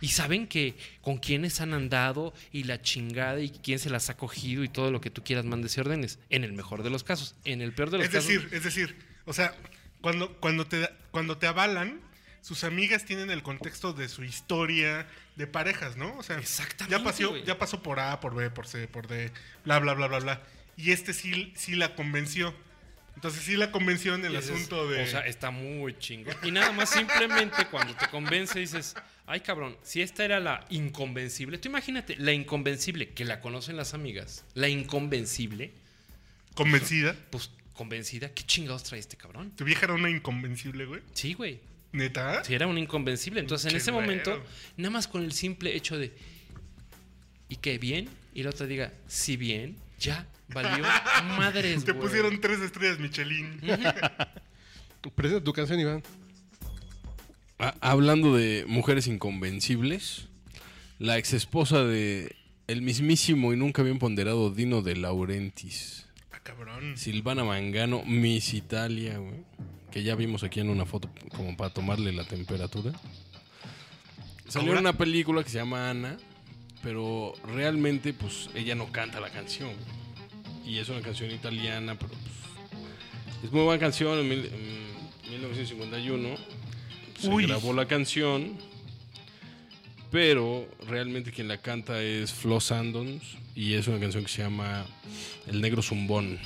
[0.00, 4.16] Y saben que con quiénes han andado y la chingada y quién se las ha
[4.16, 6.18] cogido y todo lo que tú quieras mandes y órdenes.
[6.30, 7.34] En el mejor de los casos.
[7.44, 8.26] En el peor de los Es casos.
[8.28, 8.96] decir, es decir,
[9.26, 9.54] o sea,
[10.00, 12.00] cuando, cuando, te, cuando te avalan,
[12.40, 16.16] sus amigas tienen el contexto de su historia de parejas, ¿no?
[16.16, 19.30] O sea, Exactamente, ya pasó, ya pasó por A, por B, por C, por D,
[19.66, 20.42] bla, bla, bla, bla, bla.
[20.78, 22.54] Y este sí, sí la convenció.
[23.14, 25.02] Entonces sí la convenció en el dices, asunto de...
[25.02, 26.34] O sea, está muy chingón.
[26.42, 28.94] Y nada más simplemente cuando te convence dices,
[29.26, 33.94] ay cabrón, si esta era la inconvencible, tú imagínate, la inconvencible, que la conocen las
[33.94, 35.72] amigas, la inconvencible,
[36.54, 37.16] convencida.
[37.30, 39.52] pues convencida, ¿qué chingados trae este cabrón?
[39.56, 41.02] Tu vieja era una inconvencible, güey.
[41.12, 41.60] Sí, güey.
[41.92, 42.42] ¿Neta?
[42.42, 43.40] Si era un inconvencible.
[43.40, 44.06] Entonces, en ese bueno.
[44.06, 44.42] momento,
[44.76, 46.12] nada más con el simple hecho de,
[47.48, 48.08] ¿y qué bien?
[48.34, 50.84] Y la otra diga, sí bien, ya, valió
[51.38, 53.60] madres, Te pusieron tres estrellas Michelin.
[55.14, 56.02] Presenta tu canción, Iván.
[57.58, 60.28] Ah, hablando de mujeres inconvencibles,
[60.98, 62.34] la ex esposa de
[62.66, 66.96] el mismísimo y nunca bien ponderado Dino de Laurentiis, Ah, cabrón.
[66.96, 69.44] Silvana Mangano, Miss Italia, güey,
[69.92, 72.92] que ya vimos aquí en una foto como para tomarle la temperatura.
[74.48, 76.16] Salió en Ahora- una película que se llama Ana,
[76.84, 79.70] pero realmente pues ella no canta la canción.
[80.64, 84.18] Y es una canción italiana, pero pues, es muy buena canción.
[84.20, 86.28] En, mil- en 1951
[87.18, 87.46] se Uy.
[87.46, 88.56] grabó la canción,
[90.10, 93.22] pero realmente quien la canta es Flo Sandons
[93.56, 94.86] y es una canción que se llama
[95.46, 96.38] El Negro Zumbón.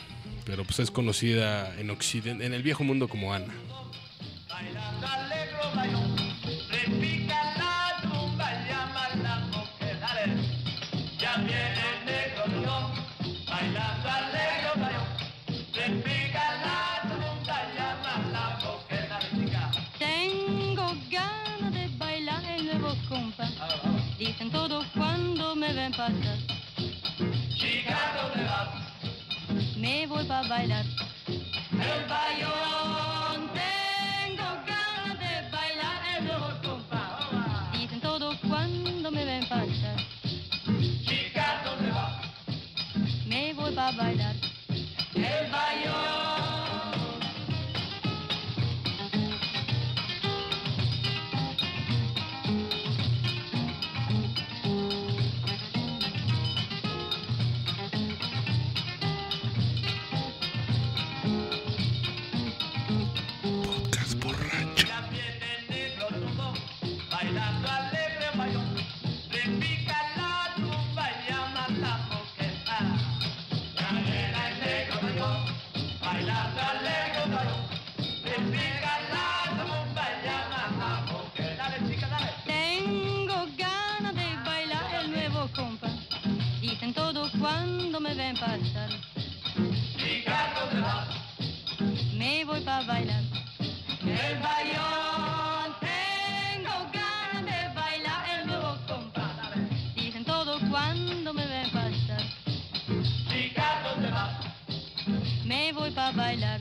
[0.46, 3.52] Pero pues es conocida en Occidente, en el viejo mundo como Ana.
[30.18, 30.84] Me voy para bailar.
[31.28, 33.07] El bayón.
[106.18, 106.60] Bailar.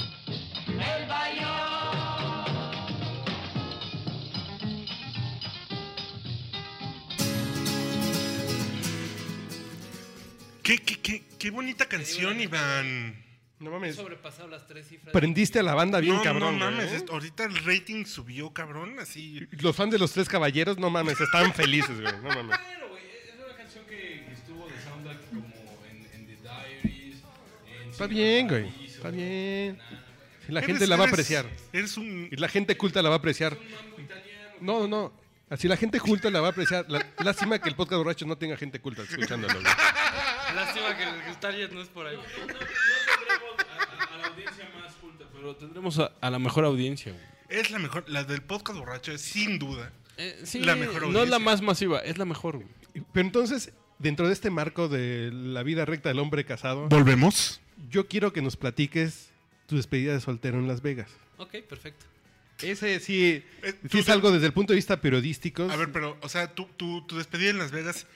[0.68, 1.08] El.
[10.64, 13.24] ¿Qué, qué, qué, qué bonita canción, Iván.
[13.60, 13.96] No mames.
[13.96, 15.14] sobrepasado las tres cifras.
[15.14, 16.60] Prendiste a la banda bien no, cabrón.
[16.60, 17.06] no mames, ¿eh?
[17.10, 19.48] ahorita el rating subió, cabrón, así.
[19.62, 22.14] Los fans de los tres caballeros, no mames, están felices, güey.
[22.22, 22.60] No mames.
[22.60, 25.48] Bueno, güey, es una canción que estuvo de soundtrack como
[25.90, 27.18] en, en The Diaries.
[27.84, 28.87] En Está bien, güey.
[28.98, 29.80] Está bien.
[30.46, 31.46] Sí, la Eres- gente la va a apreciar.
[31.74, 32.30] Eres un.
[32.32, 33.58] Y la gente culta la va a apreciar.
[34.62, 35.14] No, no.
[35.50, 36.86] Así la gente culta la va a apreciar.
[36.90, 39.54] La- lástima que el podcast borracho no tenga gente culta escuchándolo.
[39.54, 39.64] güey.
[40.56, 42.18] Lástima que el Target no es por ahí.
[42.18, 47.24] a, a la audiencia más culta, pero tendremos a, a la mejor audiencia, güey.
[47.50, 48.04] Es la mejor.
[48.08, 49.92] La del podcast borracho es sin duda.
[50.18, 51.40] Eh, sí, La mejor No es la audiencia.
[51.40, 52.68] más masiva, es la mejor, güey.
[53.14, 57.62] Pero entonces, dentro de este marco de la vida recta del hombre casado, ¿Volvemos?
[57.90, 59.30] Yo quiero que nos platiques
[59.68, 61.10] tu despedida de soltero en Las Vegas.
[61.38, 62.06] Ok, perfecto.
[62.62, 65.70] Ese sí, Eh, sí es te- algo desde el punto de vista periodístico.
[65.70, 68.08] A ver, pero, o sea, tu, tu, tu despedida en Las Vegas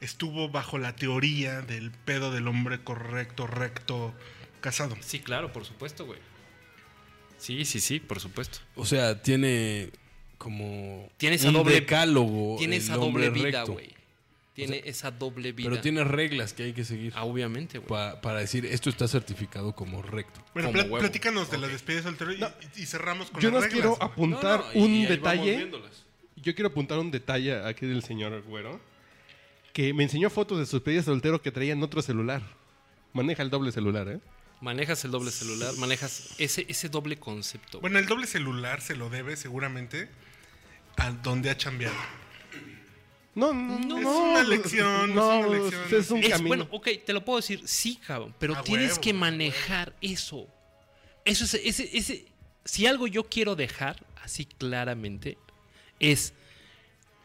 [0.00, 4.12] estuvo bajo la teoría del pedo del hombre correcto, recto,
[4.60, 4.96] casado.
[5.00, 6.18] Sí, claro, por supuesto, güey.
[7.38, 8.58] Sí, sí, sí, por supuesto.
[8.74, 9.90] O sea, tiene
[10.38, 13.72] como Tiene esa un doble- decálogo Tiene esa doble vida, recto.
[13.72, 13.95] güey.
[14.56, 15.68] Tiene esa doble vida.
[15.70, 17.88] Pero tiene reglas que hay que seguir Ah, obviamente, güey.
[17.88, 20.40] pa- para decir esto está certificado como recto.
[20.54, 20.98] Bueno, Como pla- huevo.
[20.98, 22.40] platícanos de la despedida de soltero y,
[22.80, 23.80] y cerramos con Yo las nos reglas.
[23.96, 25.70] quiero apuntar No, no, un detalle.
[26.36, 28.80] Yo quiero apuntar un detalle aquí del señor Güero.
[29.72, 32.42] Que me enseñó fotos de sus despedida de soltero que traía en otro celular.
[33.12, 34.20] Maneja el doble celular, ¿eh?
[34.62, 37.78] Manejas el doble celular, manejas ese, ese doble concepto.
[37.80, 40.08] Bueno, el doble celular se lo debe seguramente
[40.96, 41.94] a donde ha chambeado.
[43.36, 43.98] No, no, no.
[44.00, 46.00] Es una lección, No, es una lección.
[46.00, 46.48] es un Es, camino.
[46.48, 50.48] bueno, ok, te lo puedo decir, sí, cabrón, pero A tienes huevo, que manejar eso.
[51.24, 52.26] Eso es, ese, ese,
[52.64, 55.38] si algo yo quiero dejar así claramente,
[56.00, 56.32] es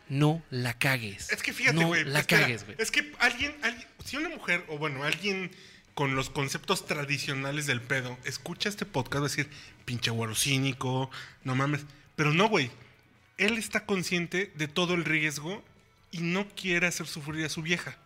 [0.09, 1.31] no la cagues.
[1.31, 2.03] Es que fíjate, no güey.
[2.03, 2.75] la espera, cagues, güey.
[2.77, 5.49] Es que alguien, alguien, si una mujer, o bueno, alguien
[5.93, 9.49] con los conceptos tradicionales del pedo, escucha este podcast, va a decir,
[9.85, 11.09] pinche güero cínico,
[11.45, 11.85] no mames.
[12.17, 12.69] Pero no, güey.
[13.37, 15.63] Él está consciente de todo el riesgo
[16.11, 17.97] y no quiere hacer sufrir a su vieja.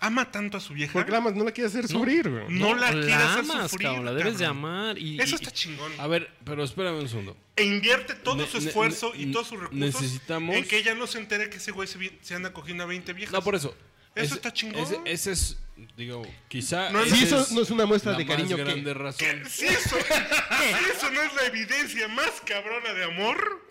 [0.00, 0.92] Ama tanto a su vieja.
[0.94, 2.44] Porque la más no la quiere hacer sufrir, güey.
[2.48, 4.58] no la quiere hacer amas, sufrir, cabrón, la debes de cabrón.
[4.64, 4.98] amar.
[4.98, 5.92] Y, Eso está chingón.
[5.98, 7.36] A ver, pero espérame un segundo.
[7.54, 10.96] E invierte todo Ne- su ne- esfuerzo y todos sus recursos necesitamos- en que ella
[10.96, 13.32] no se entere que ese güey se, se anda cogiendo a 20 viejas.
[13.32, 13.76] No, por eso.
[14.16, 14.82] Eso está chingón.
[14.82, 15.56] Ese, ese es,
[15.96, 16.90] digo, quizá.
[16.90, 19.26] No, ese eso no es una muestra la de cariño más que- razón.
[19.48, 23.61] Si eso, si eso no es la evidencia más cabrona de amor,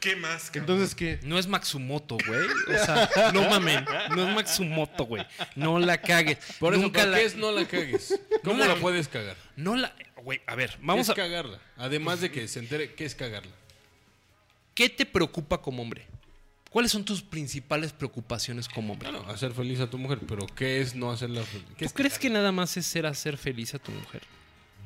[0.00, 0.44] ¿qué más?
[0.50, 0.62] cabrón?
[0.62, 1.20] Entonces, ¿qué?
[1.22, 2.46] No es Matsumoto, güey.
[2.80, 3.84] O sea, no mamen.
[4.16, 5.24] No es Matsumoto, güey.
[5.56, 6.38] No la cagues.
[6.58, 8.18] Por eso, Nunca ¿para la, qué es no la cagues?
[8.42, 9.36] ¿Cómo No la- la puedes cagar?
[9.56, 9.94] No la.
[10.22, 11.14] Güey, a ver, Vamos vamos es a.
[11.14, 11.60] cagarla.
[11.76, 13.52] Además de que se entere, ¿qué es cagarla?
[14.74, 16.06] ¿Qué te preocupa como hombre?
[16.70, 19.10] ¿Cuáles son tus principales preocupaciones como hombre?
[19.10, 21.66] Bueno, hacer feliz a tu mujer, pero ¿qué es no hacerla feliz?
[21.70, 24.22] ¿Qué ¿Tú es crees que nada más es ser hacer feliz a tu mujer?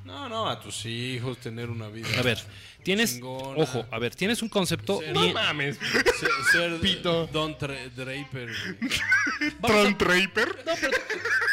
[0.04, 2.06] No, no, a tus hijos, tener una vida.
[2.18, 2.38] A ver,
[2.82, 3.14] tienes.
[3.14, 3.62] Chingona.
[3.62, 5.32] Ojo, a ver, tienes un concepto Ser- bien.
[5.32, 5.78] mames.
[5.78, 7.26] Ser, ser Pito.
[7.28, 8.50] Don Tra- Draper.
[9.62, 10.62] Tron Draper.
[10.66, 10.96] No, pero.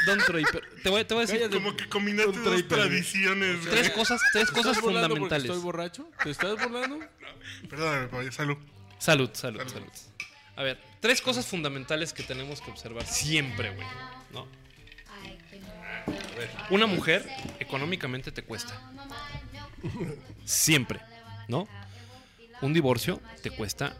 [0.05, 0.63] Don Draper.
[0.83, 1.49] Te voy, te voy a decir.
[1.49, 2.67] Como que combinaste dos Draper.
[2.67, 3.59] tradiciones.
[3.65, 3.69] güey.
[3.71, 5.45] Tres cosas, tres ¿Te cosas estás fundamentales.
[5.45, 6.09] ¿Estoy borracho?
[6.23, 6.99] ¿Te estás burlando?
[7.69, 8.57] Perdóname, papá, salud.
[8.99, 9.87] Salud, salud, salud.
[10.57, 13.87] A ver, tres cosas fundamentales que tenemos que observar siempre, güey.
[14.33, 14.45] ¿No?
[16.69, 17.27] Una mujer
[17.59, 18.79] económicamente te cuesta.
[20.45, 20.99] Siempre,
[21.47, 21.67] ¿no?
[22.61, 23.97] Un divorcio te cuesta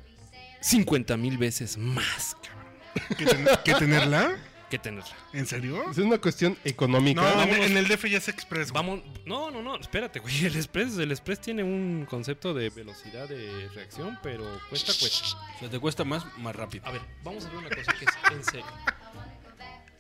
[0.62, 2.74] 50 mil veces más, cabrón,
[3.18, 4.38] ¿Que, ten- que tenerla?
[4.70, 5.12] que tenerla.
[5.34, 5.90] ¿En serio?
[5.92, 7.22] Es una cuestión económica.
[7.22, 7.66] No, en, vámonos.
[7.66, 8.72] en el DF ya es express.
[8.72, 8.82] güey.
[8.84, 10.46] Vamos, no, no, no, espérate, güey.
[10.46, 15.26] El Express, el Express tiene un concepto de velocidad de reacción, pero cuesta, cuesta.
[15.56, 16.86] O sea, te cuesta más, más rápido.
[16.86, 18.66] A ver, vamos a ver una cosa que es en serio.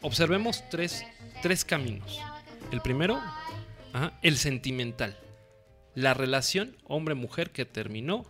[0.02, 1.06] Observemos tres,
[1.42, 2.20] tres caminos.
[2.72, 3.22] El primero,
[3.94, 5.18] ajá, el sentimental.
[5.94, 8.26] La relación hombre-mujer que terminó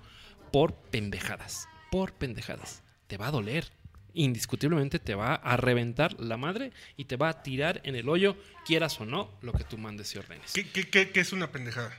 [0.51, 1.67] por pendejadas.
[1.91, 2.83] Por pendejadas.
[3.07, 3.65] Te va a doler.
[4.13, 8.35] Indiscutiblemente te va a reventar la madre y te va a tirar en el hoyo,
[8.65, 10.51] quieras o no, lo que tú mandes y ordenes.
[10.51, 11.93] ¿Qué, qué, qué- qué es una pendejada?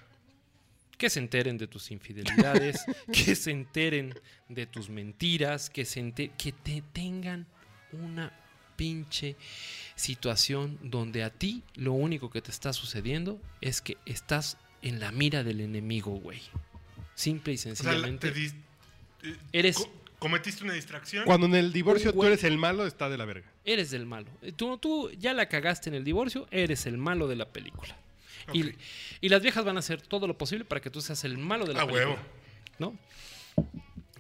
[0.99, 4.13] Que se enteren de tus infidelidades, que se enteren
[4.51, 7.47] de tus mentiras, que, se que te tengan
[7.93, 8.31] una
[8.77, 9.37] pinche
[9.97, 15.13] situación donde a ti lo único que te está sucediendo es que estás en la
[15.13, 16.41] mira del enemigo, güey.
[17.15, 18.31] Simple y O sea, sencillamente.
[18.31, 18.55] te dis-
[19.23, 21.25] eh, Eres- co- cometiste una distracción.
[21.25, 23.47] Cuando en el divorcio tú eres el malo, está de la verga.
[23.65, 24.27] Eres del malo.
[24.57, 27.97] Tú, tú ya la cagaste en el divorcio, eres el malo de la película.
[28.53, 28.73] Y,
[29.21, 31.65] y las viejas van a hacer todo lo posible para que tú seas el malo
[31.65, 32.07] de la A película.
[32.09, 32.19] huevo.
[32.81, 32.97] ¿No?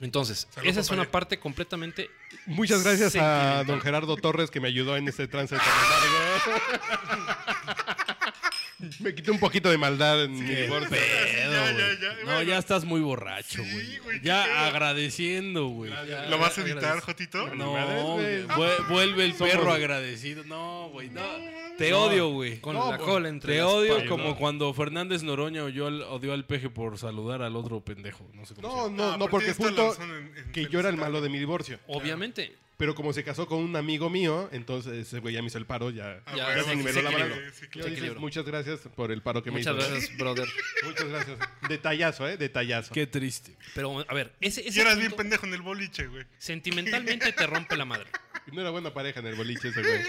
[0.02, 2.10] Entonces, Salud, esa es una parte completamente.
[2.46, 5.64] Muchas gracias a don Gerardo Torres que me ayudó en este trance tan
[6.46, 7.72] largo.
[9.00, 10.90] me quité un poquito de maldad en mi divorcio.
[10.90, 11.76] Pedo, ya, güey.
[11.76, 12.42] ya, ya, No, bueno.
[12.42, 14.20] ya estás muy borracho, güey.
[14.22, 15.92] ya agradeciendo, güey.
[16.28, 17.00] ¿Lo vas a editar.
[17.00, 17.54] Jotito?
[17.54, 17.72] No,
[18.88, 20.44] vuelve el Somos- perro agradecido.
[20.44, 21.22] No, güey, no.
[21.78, 22.60] Te No, odio, güey.
[22.60, 26.44] Con No, la cola entre Te odio como cuando Fernández Noroña odió al, odió al
[26.44, 28.28] peje por saludar al otro pendejo.
[28.34, 28.96] No sé cómo se No, llama.
[28.96, 31.78] no, Ah, no, porque punto en- en que yo era el malo de mi divorcio.
[31.86, 32.56] Obviamente.
[32.78, 35.66] Pero como se casó con un amigo mío, entonces ese güey ya me hizo el
[35.66, 37.34] paro, ya, Ah, Ya, ya se niveló la sí, mano.
[37.34, 37.86] sí, sí, Yo claro.
[37.88, 38.20] dije, equilibrio.
[38.20, 39.90] muchas gracias por el paro que Muchas me hizo.
[39.90, 40.48] gracias, brother.
[40.84, 41.38] Muchas gracias.
[41.68, 42.36] Detallazo, ¿eh?
[42.36, 42.92] Detallazo.
[42.92, 43.54] Qué triste.
[43.74, 46.24] Pero, a ver, ese, ese Y eras bien punto, pendejo en el boliche, güey.
[46.38, 48.06] sentimentalmente te rompe la madre.
[48.52, 50.00] No era buena pareja en el boliche ese güey.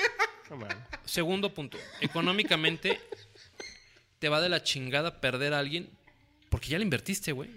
[0.50, 0.76] No mames.
[1.06, 1.78] Segundo punto.
[2.02, 3.00] Económicamente
[4.18, 5.88] te va de la chingada perder a alguien
[6.50, 7.52] porque ya le invertiste, güey.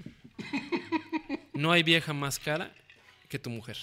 [1.55, 2.75] No hay vieja más cara
[3.31, 3.79] que tu mujer.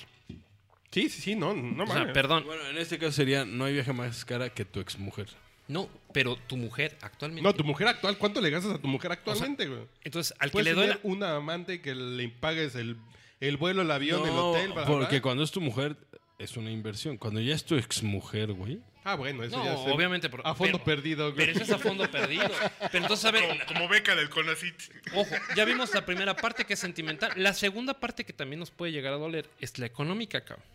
[0.94, 2.14] Sí, sí, sí, no, no O sea, mames.
[2.14, 2.44] perdón.
[2.46, 5.28] Bueno, en este caso sería, no hay viaje más cara que tu exmujer.
[5.68, 7.42] No, pero tu mujer actualmente.
[7.42, 9.82] No, tu mujer actual, ¿cuánto le gastas a tu mujer actualmente, güey?
[10.04, 10.94] Entonces, al que le duele.
[10.96, 12.98] tener una amante que le pagues el,
[13.40, 15.22] el vuelo, el avión, el hotel, bla, bla, porque bla.
[15.22, 15.96] cuando es tu mujer,
[16.38, 17.18] es una inversión.
[17.18, 18.80] Cuando ya es tu exmujer, güey.
[19.06, 20.30] Ah, bueno, eso No, ya es obviamente.
[20.30, 21.34] pero- a fondo pero- perdido.
[21.34, 21.38] güey.
[21.48, 22.50] Pero eso es a fondo perdido.
[22.92, 24.76] Pero entonces, a ver, Como, como beca del CONACIT.
[25.16, 27.32] Ojo, ya vimos la primera parte que es sentimental.
[27.38, 30.66] La segunda parte que también nos puede llegar a doler es la económica, cabrón.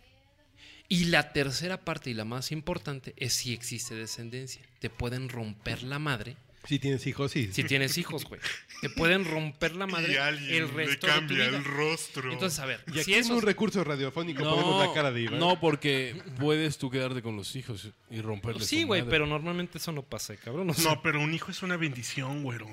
[0.91, 4.61] Y la tercera parte y la más importante es si existe descendencia.
[4.79, 6.35] Te pueden romper la madre
[6.65, 7.49] Si tienes hijos, sí.
[7.53, 8.41] si tienes hijos, güey.
[8.81, 11.57] Te pueden romper la Y madre alguien el le resto de tu cambia vida.
[11.57, 12.31] el rostro.
[12.33, 15.21] Entonces, a ver, Y aquí si en eso un recurso radiofónico ponemos la cara de
[15.21, 15.39] Iván.
[15.39, 19.91] No, porque puedes tú quedarte con los hijos y romperles Sí, güey, pero normalmente eso
[19.91, 20.69] no pasa, cabrón.
[20.69, 22.67] O sea, no, pero un hijo es una bendición, güero.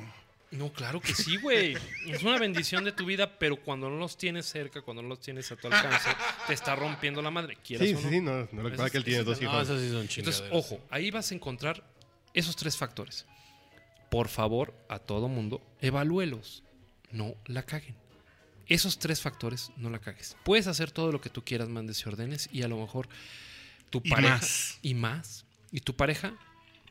[0.53, 1.77] No, claro que sí, güey.
[2.07, 5.21] Es una bendición de tu vida, pero cuando no los tienes cerca, cuando no los
[5.21, 6.09] tienes a tu alcance,
[6.47, 7.57] te está rompiendo la madre.
[7.65, 8.11] Quieras Sí, o sí, no.
[8.11, 9.63] sí, no, no lo que pasa es que él tiene dos No, hijos.
[9.69, 11.83] esas sí son Entonces, ojo, ahí vas a encontrar
[12.33, 13.27] esos tres factores.
[14.11, 16.63] Por favor, a todo mundo, evalúelos.
[17.11, 17.97] No la caguen.
[18.69, 20.37] Esos tres factores, no la cagues.
[20.45, 23.09] Puedes hacer todo lo que tú quieras, mandes y ordenes, y a lo mejor
[23.91, 24.35] tu Y pareja.
[24.37, 24.79] más.
[24.83, 25.45] Y más.
[25.73, 26.35] Y tu pareja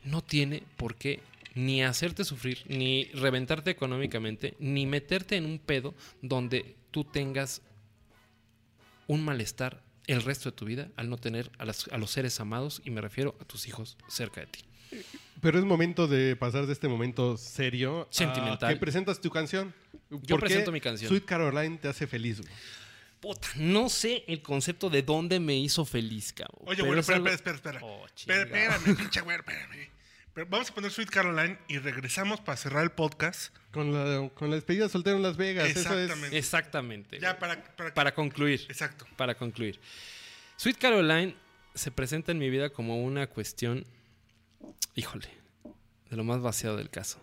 [0.04, 1.20] no tiene por qué
[1.56, 7.62] ni hacerte sufrir, ni reventarte económicamente, ni meterte en un pedo donde tú tengas
[9.08, 12.38] un malestar el resto de tu vida al no tener a, las- a los seres
[12.40, 14.60] amados, y me refiero a tus hijos cerca de ti.
[15.40, 18.70] Pero es momento de pasar de este momento serio Sentimental.
[18.70, 19.74] a que presentas tu canción.
[20.10, 21.08] Yo ¿Por qué presento mi canción.
[21.08, 22.40] Sweet Caroline te hace feliz.
[22.40, 22.52] güey?
[23.20, 26.62] Puta, no sé el concepto de dónde me hizo feliz, cabrón.
[26.66, 27.80] Oye, es espera, algo- espera, espera, espera.
[27.82, 29.88] Oh, espérame, pinche güero, espérame.
[30.36, 33.56] Pero vamos a poner Sweet Caroline y regresamos para cerrar el podcast.
[33.72, 35.66] Con la, con la despedida soltero en Las Vegas.
[35.70, 35.86] Eso es.
[36.10, 36.38] Exactamente.
[36.38, 37.18] Exactamente.
[37.20, 38.60] Ya para, para, Para concluir.
[38.68, 39.06] Exacto.
[39.16, 39.80] Para concluir.
[40.58, 41.34] Sweet Caroline
[41.74, 43.86] se presenta en mi vida como una cuestión,
[44.94, 45.28] híjole,
[46.10, 47.18] de lo más vaciado del caso.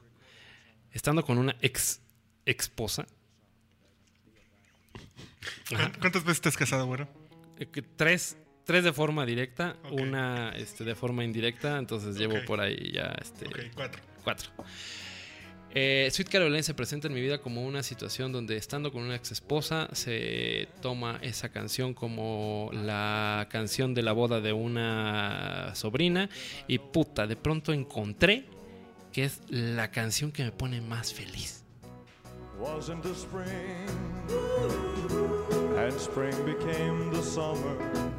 [0.91, 1.99] Estando con una ex
[2.47, 3.05] esposa.
[5.71, 5.91] Ajá.
[5.91, 7.07] ¿Cu- ¿Cuántas veces te has casado, güero?
[7.59, 12.91] Eh, Tres, tres de forma directa, una este, de forma indirecta, entonces llevo por ahí
[12.93, 14.01] ya este, Ok, cuatro.
[14.23, 14.49] cuatro.
[15.75, 19.15] Eh, Sweet Caroline se presenta en mi vida como una situación donde estando con una
[19.15, 26.29] ex esposa se toma esa canción como la canción de la boda de una sobrina
[26.67, 28.45] y puta, de pronto encontré
[29.11, 31.63] que es la canción que me pone más feliz.
[32.59, 33.49] was into spring,
[35.75, 38.12] and spring became the summer.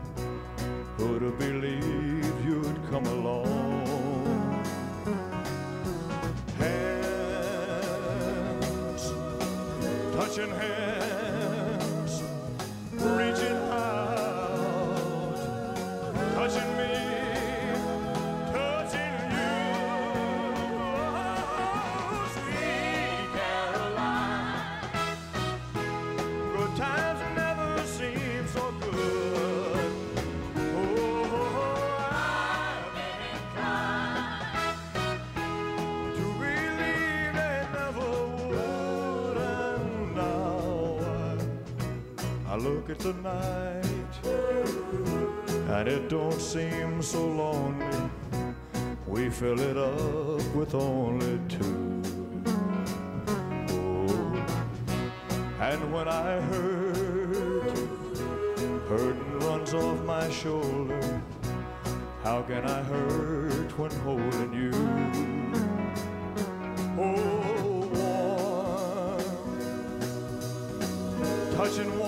[43.05, 44.15] I look at the night,
[45.69, 48.11] and it don't seem so lonely.
[49.07, 52.03] We fill it up with only two.
[53.69, 54.47] Oh,
[55.61, 57.79] and when I hurt,
[58.89, 61.23] hurting runs off my shoulder.
[62.23, 64.73] How can I hurt when holding you?
[66.99, 69.25] Oh, warm,
[71.55, 71.99] touching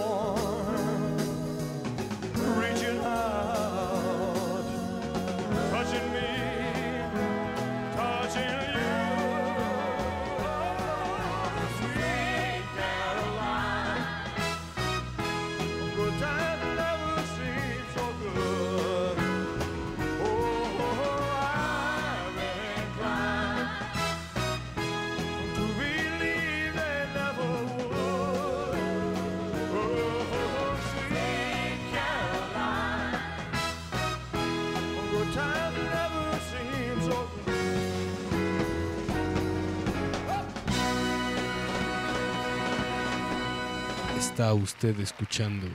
[44.37, 45.67] Está usted escuchando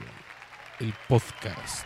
[0.78, 1.84] el podcast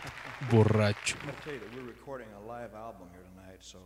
[0.51, 1.16] borracho.
[1.16, 3.79] I tell you that we're recording a live album here tonight, so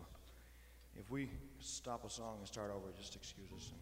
[0.99, 1.29] if we
[1.61, 3.73] stop a song and start over, just excuse us.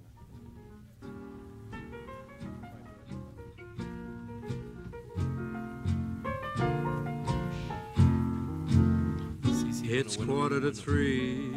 [9.84, 11.56] It's quarter to three.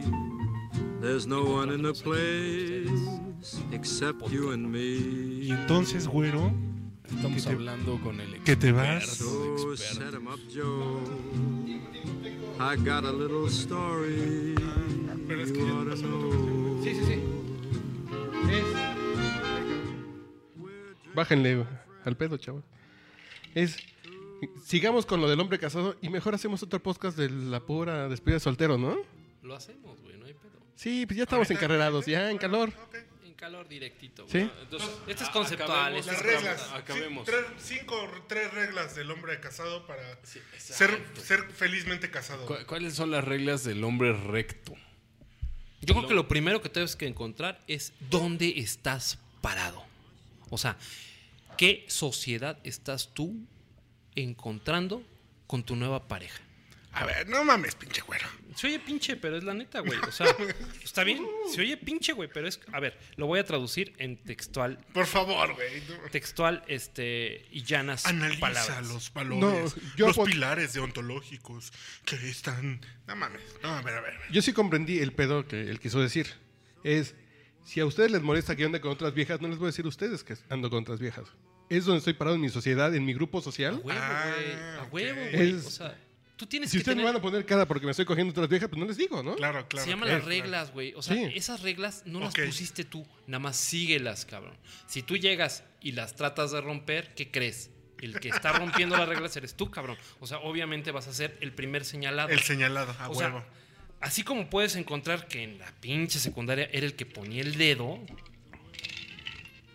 [1.02, 5.52] There's no one in the place except you and Y me.
[5.52, 6.71] entonces, güero,
[7.16, 9.04] Estamos hablando con el que te vas.
[9.04, 10.06] experto, So experto.
[10.06, 11.02] set 'em up, Joe.
[12.60, 14.56] I got a little story.
[15.28, 16.84] Pero es que pasó know.
[16.84, 17.20] Sí, sí, sí.
[21.14, 21.66] Bájenle
[22.06, 22.64] al pedo, chaval.
[23.54, 23.78] Es.
[24.66, 28.36] Sigamos con lo del hombre casado y mejor hacemos otro podcast de la pura despedida
[28.38, 28.98] de soltero, ¿no?
[29.44, 30.52] Lo hacemos, güey, no hay pedo.
[30.76, 32.72] Sí, pues ya estamos encarrerados, ya en calor.
[33.42, 34.28] Calor directo.
[34.32, 34.48] ¿Sí?
[34.62, 35.96] Entonces, este es conceptual.
[35.98, 36.72] acabemos este Las es reglas.
[36.74, 37.26] Acabemos.
[37.28, 40.04] Sí, tres, cinco, tres reglas del hombre casado para
[40.60, 42.46] ser, ser felizmente casado.
[42.46, 44.76] ¿Cu- ¿Cuáles son las reglas del hombre recto?
[45.82, 49.84] Yo creo que lo primero que tienes que encontrar es dónde estás parado.
[50.52, 50.78] O sea,
[51.58, 53.36] ¿qué sociedad estás tú
[54.16, 55.02] encontrando
[55.48, 56.40] con tu nueva pareja?
[56.94, 58.28] A ver, no mames, pinche güero.
[58.56, 59.98] Se oye pinche, pero es la neta, güey.
[60.00, 60.28] O sea,
[60.84, 61.26] está bien.
[61.54, 62.60] Se oye pinche, güey, pero es.
[62.74, 64.78] A ver, lo voy a traducir en textual.
[64.94, 65.82] Por favor, güey.
[65.90, 66.10] no.
[66.12, 67.46] Textual, este.
[67.52, 68.88] Y llanas Analiza palabras.
[68.90, 69.42] los valores,
[69.78, 71.72] No, yo los pon- pilares deontológicos
[72.06, 72.82] que están.
[73.08, 73.42] No mames.
[73.64, 74.16] No, a ver, a ver.
[74.16, 74.32] a ver.
[74.32, 76.28] Yo sí comprendí el pedo que él quiso decir.
[76.84, 77.16] Es,
[77.64, 79.70] si a ustedes les molesta que yo ande con otras viejas, no les voy a
[79.72, 81.26] decir a ustedes que ando con otras viejas.
[81.70, 83.76] Es donde estoy parado en mi sociedad, en mi grupo A social.
[83.76, 83.98] huevo, güey.
[83.98, 85.32] Ah, A huevo, ok.
[85.32, 85.52] güey.
[85.52, 85.98] Es- O sea,
[86.42, 87.14] tú tienes Si que ustedes me tener...
[87.14, 89.36] van a poner cara porque me estoy cogiendo otras viejas, pues no les digo, ¿no?
[89.36, 89.84] Claro, claro.
[89.86, 90.94] Se llaman claro, las reglas, güey.
[90.96, 91.32] O sea, Sí.
[91.36, 94.58] esas reglas no las pusiste tú, nada más síguelas, cabrón.
[94.88, 97.70] Si tú llegas y las tratas de romper, ¿qué crees?
[98.00, 99.98] El que está rompiendo las reglas eres tú, cabrón.
[100.20, 102.30] O sea, obviamente vas a ser el primer señalado.
[102.30, 103.40] El señalado, a o huevo.
[103.40, 103.48] sea,
[104.00, 108.00] así como puedes encontrar que en la pinche secundaria era el que ponía el dedo,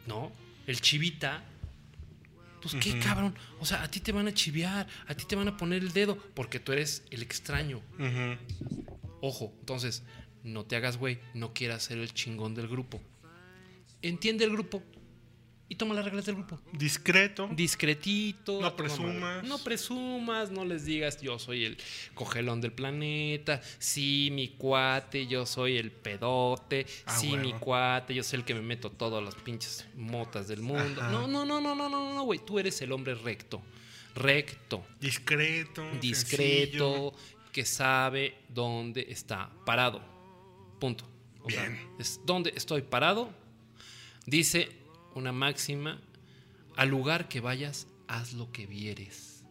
[0.07, 0.33] ¿no?
[0.67, 1.45] El chivita.
[2.71, 3.35] Pues qué cabrón.
[3.61, 5.93] O sea, a ti te van a chiviar, a ti te van a poner el
[5.93, 7.83] dedo, porque tú eres el extraño.
[9.21, 10.03] Ojo, entonces,
[10.43, 13.01] no te hagas güey, no quieras ser el chingón del grupo.
[14.03, 14.83] Entiende el grupo
[15.69, 16.61] y toma las reglas del grupo.
[16.73, 17.49] Discreto.
[17.53, 18.61] Discretito.
[18.61, 19.43] No presumas.
[19.45, 21.77] No presumas, no les digas yo soy el
[22.15, 28.23] cogelón del planeta, sí, mi cuate, yo soy el pedote, Ah, sí, mi cuate, yo
[28.23, 31.01] soy el que me meto todas las pinches motas del mundo.
[31.03, 31.11] Ajá.
[31.11, 33.61] No, no, no, no, no, no, no, güey, tú eres el hombre recto.
[34.15, 35.85] Recto Discreto.
[36.01, 37.13] discreto, sencillo.
[37.53, 40.01] que sabe dónde está parado.
[40.81, 41.07] Punto.
[41.43, 41.89] O sea, Bien.
[41.99, 43.31] es dónde estoy parado.
[44.25, 44.71] Dice
[45.17, 46.01] una máxima,
[46.77, 49.45] al lugar que vayas, haz lo que vieres.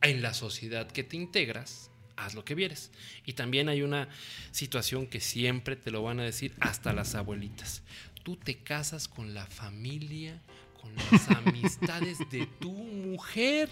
[0.00, 2.90] En la sociedad que te integras, haz lo que vieres.
[3.26, 4.08] Y también hay una
[4.52, 7.82] situación que siempre te lo van a decir hasta las abuelitas.
[8.22, 10.40] Tú te casas con la familia,
[10.80, 13.68] con las amistades de tu mujer.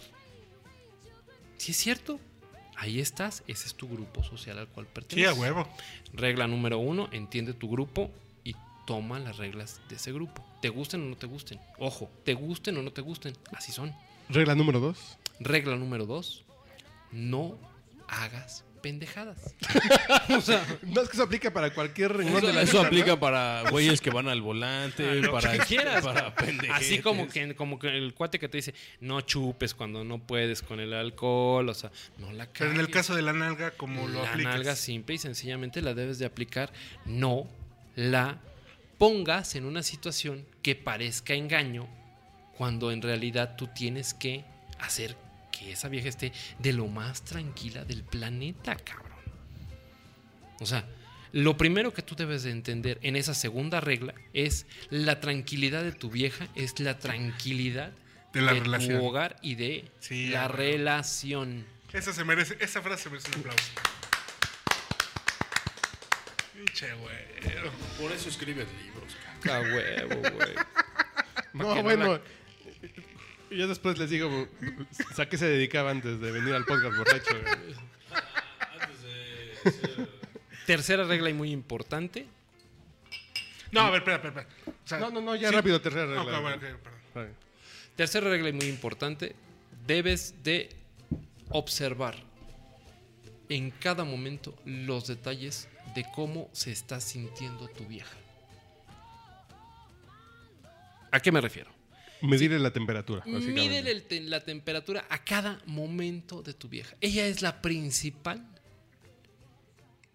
[1.58, 2.18] Si es cierto,
[2.76, 5.30] ahí estás, ese es tu grupo social al cual Sí, perteneces.
[5.36, 5.68] a huevo.
[6.12, 8.10] Regla número uno, entiende tu grupo
[8.86, 10.44] toma las reglas de ese grupo.
[10.62, 11.60] Te gusten o no te gusten.
[11.78, 13.36] Ojo, te gusten o no te gusten.
[13.52, 13.94] Así son.
[14.28, 15.18] Regla número dos.
[15.40, 16.44] Regla número dos,
[17.12, 17.58] no
[18.08, 19.54] hagas pendejadas.
[20.82, 22.86] No es que se aplica para cualquier renglón Eso, de la eso vida, ¿no?
[22.88, 26.04] aplica para güeyes que van al volante, para, que quieras.
[26.04, 26.70] para pendejetes.
[26.76, 30.62] Así como que, como que el cuate que te dice, no chupes cuando no puedes
[30.62, 32.94] con el alcohol, o sea, no la Pero en el cagues.
[32.94, 34.54] caso de la nalga, como lo la aplicas.
[34.54, 36.72] nalga simple y sencillamente la debes de aplicar.
[37.04, 37.46] No
[37.94, 38.38] la
[38.98, 41.86] pongas en una situación que parezca engaño
[42.56, 44.44] cuando en realidad tú tienes que
[44.78, 45.16] hacer
[45.52, 49.06] que esa vieja esté de lo más tranquila del planeta, cabrón.
[50.60, 50.86] O sea,
[51.32, 55.92] lo primero que tú debes de entender en esa segunda regla es la tranquilidad de
[55.92, 57.92] tu vieja, es la tranquilidad
[58.32, 59.00] De la tu relación.
[59.02, 61.66] hogar y de Sí, la relación.
[61.92, 63.70] Esa se merece, esa frase se merece un aplauso.
[66.56, 67.70] Pinche güero.
[68.00, 69.70] Por eso escribes libros, cabrón.
[69.70, 70.54] A huevo, güey.
[71.52, 72.20] No, bueno.
[73.50, 74.46] Yo después les digo,
[75.16, 77.30] ¿a qué se dedicaba antes de venir al podcast borracho?
[77.40, 77.74] güey?
[80.66, 82.26] Tercera regla y muy importante.
[83.72, 84.40] No, a ver, espera, espera.
[84.42, 84.74] espera.
[84.84, 85.54] O sea, No, no, no, ya sí.
[85.54, 86.40] rápido, tercera regla.
[86.40, 86.60] Bueno,
[87.14, 87.32] perdón.
[87.94, 89.34] Tercera regla y muy importante.
[89.86, 90.68] Debes de
[91.50, 92.16] observar
[93.48, 98.16] en cada momento los detalles de cómo se está sintiendo tu vieja.
[101.10, 101.70] ¿A qué me refiero?
[102.22, 103.22] Medirle la temperatura.
[103.26, 106.94] Mídele el te- la temperatura a cada momento de tu vieja.
[107.00, 108.46] Ella es la principal.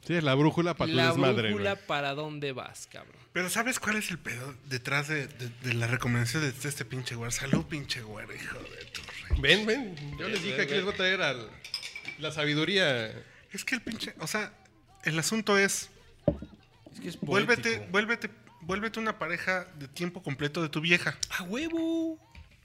[0.06, 1.86] Sí, es la brújula para tu la desmadre, brújula güey.
[1.88, 3.16] para dónde vas, cabrón.
[3.34, 7.16] Pero ¿sabes cuál es el pedo detrás de, de, de la recomendación de este pinche
[7.16, 7.32] güero?
[7.32, 10.18] Salud, pinche güero, hijo de tu re- Ven, ven.
[10.20, 11.50] Yo les dije que les voy a traer al-
[12.20, 13.08] la sabiduría.
[13.54, 14.14] Es que el pinche...
[14.20, 14.52] O sea,
[15.04, 15.89] el asunto es...
[16.93, 18.30] Es que es Vuélvete, vuélvete,
[18.62, 21.18] vuélvete una pareja de tiempo completo de tu vieja.
[21.30, 22.20] ¡A huevo!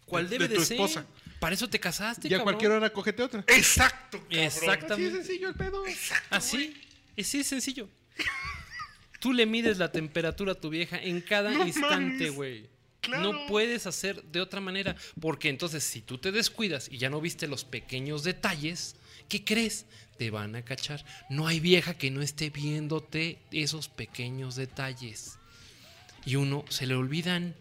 [0.04, 0.76] ¿Cuál de- debe de de, tu ser?
[0.76, 1.06] esposa.
[1.40, 2.44] Para eso te casaste, Y a cabrón.
[2.54, 3.44] cualquier hora cógete otra.
[3.48, 4.46] Exacto, cabrón.
[4.46, 5.06] Así Exactamente.
[5.20, 5.84] es sencillo el pedo.
[6.30, 6.76] Así.
[7.18, 7.88] Así es sencillo.
[9.20, 12.34] Tú le mides la temperatura a tu vieja en cada No instante, mames.
[12.34, 12.68] güey.
[13.06, 13.32] Claro.
[13.32, 14.96] No puedes hacer de otra manera.
[15.20, 18.96] Porque entonces, si tú te descuidas y ya no viste los pequeños detalles,
[19.28, 19.86] ¿qué crees?
[20.18, 21.04] Te van a cachar.
[21.30, 25.38] No hay vieja que no esté viéndote esos pequeños detalles.
[26.24, 27.54] Y uno se le olvidan.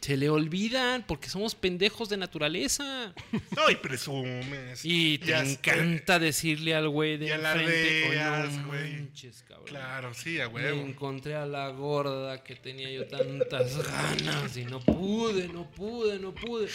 [0.00, 3.12] Se le olvidan porque somos pendejos de naturaleza.
[3.56, 4.84] No, y presumes.
[4.84, 8.92] Y te encanta decirle al güey de Y enfrente, alardeas, "Oye, no güey".
[8.92, 9.66] manches, cabrón.
[9.66, 10.80] Claro, sí, a Me huevo.
[10.82, 16.32] encontré a la gorda que tenía yo tantas ganas y no pude, no pude, no
[16.34, 16.68] pude.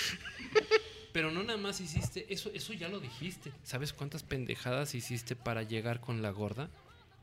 [1.13, 3.51] Pero no nada más hiciste, eso, eso ya lo dijiste.
[3.63, 6.69] ¿Sabes cuántas pendejadas hiciste para llegar con la gorda?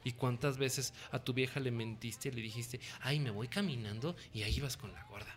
[0.05, 4.17] ¿Y cuántas veces a tu vieja le mentiste y le dijiste, ay, me voy caminando
[4.33, 5.37] y ahí vas con la gorda?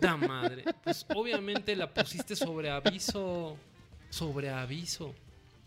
[0.00, 0.64] Da madre.
[0.82, 3.56] Pues obviamente la pusiste sobre aviso.
[4.10, 5.14] Sobre aviso.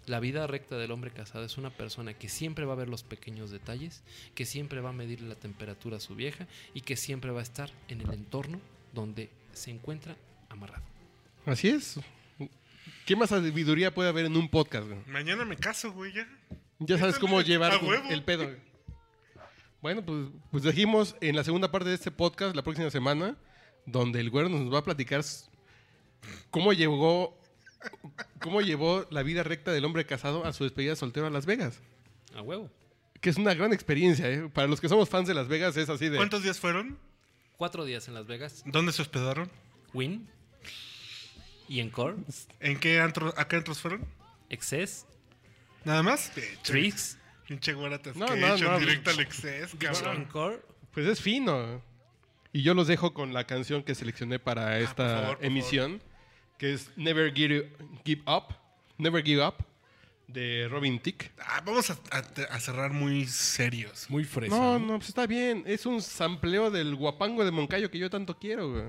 [0.05, 3.03] La vida recta del hombre casado es una persona que siempre va a ver los
[3.03, 4.01] pequeños detalles,
[4.33, 7.43] que siempre va a medirle la temperatura a su vieja y que siempre va a
[7.43, 8.59] estar en el entorno
[8.93, 10.15] donde se encuentra
[10.49, 10.83] amarrado.
[11.45, 11.99] Así es.
[13.05, 14.87] ¿Qué más sabiduría puede haber en un podcast?
[14.87, 14.99] güey?
[15.07, 16.27] Mañana me caso, güey, ya.
[16.79, 18.45] Ya sabes cómo llevar el pedo.
[18.45, 18.57] güey.
[19.81, 23.37] Bueno, pues, pues dijimos en la segunda parte de este podcast, la próxima semana,
[23.91, 25.23] donde el güero nos va a platicar
[26.49, 27.37] cómo llegó,
[28.39, 31.79] cómo llevó la vida recta del hombre casado a su despedida soltero a Las Vegas.
[32.35, 32.69] A huevo.
[33.21, 34.49] Que es una gran experiencia, ¿eh?
[34.53, 36.17] Para los que somos fans de Las Vegas es así de...
[36.17, 36.97] ¿Cuántos días fueron?
[37.57, 38.63] Cuatro días en Las Vegas.
[38.65, 39.49] ¿Dónde se hospedaron?
[39.93, 40.29] Win.
[41.67, 42.15] Y Encore.
[42.59, 44.05] ¿En qué antro, a qué antros fueron?
[44.49, 45.05] Excess.
[45.83, 46.31] ¿Nada más?
[46.63, 47.17] Tricks.
[47.47, 48.79] Pinche No, no, no.
[48.79, 50.17] directo al exceso, cabrón.
[50.17, 50.61] Encore.
[50.93, 51.81] Pues es fino.
[52.51, 56.01] Y yo los dejo con la canción que seleccioné para esta por favor, por emisión,
[56.57, 57.71] que es Never Give,
[58.05, 58.55] Give Up,
[58.97, 59.55] Never Give Up,
[60.27, 61.31] de Robin Thicke.
[61.39, 64.07] Ah, vamos a, a- a cerrar muy serios.
[64.09, 64.55] Muy fresa.
[64.55, 65.63] No, no, pues está bien.
[65.65, 68.83] Es un sampleo del guapango de Moncayo que yo tanto quiero, güey.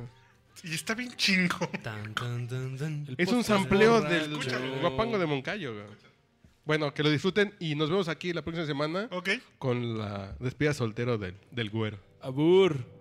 [0.64, 1.68] Y está bien chingo.
[1.82, 3.06] Tan, tan, tan, tan.
[3.08, 4.36] El Es un sampleo del
[4.80, 5.86] guapango de Moncayo, güey.
[6.66, 9.08] Bueno, que lo disfruten y nos vemos aquí la próxima semana
[9.58, 11.98] con la despedida soltero del, del güero.
[12.20, 12.84] Abur.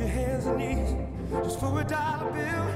[0.00, 0.94] your hands and knees
[1.44, 2.69] just for a dollar bill.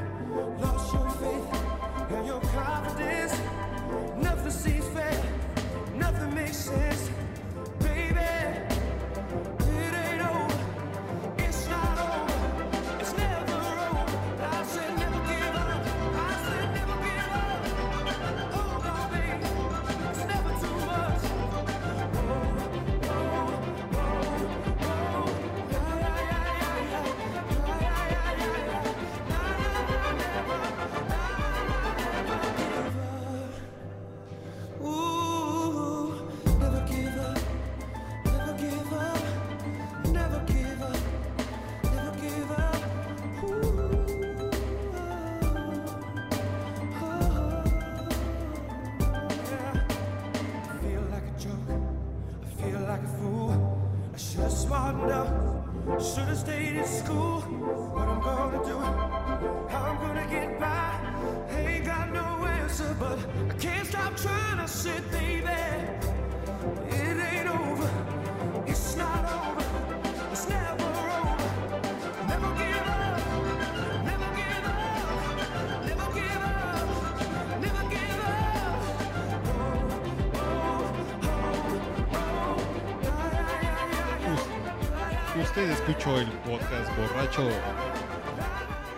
[85.71, 87.49] escucho el podcast borracho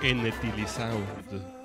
[0.03, 1.56] en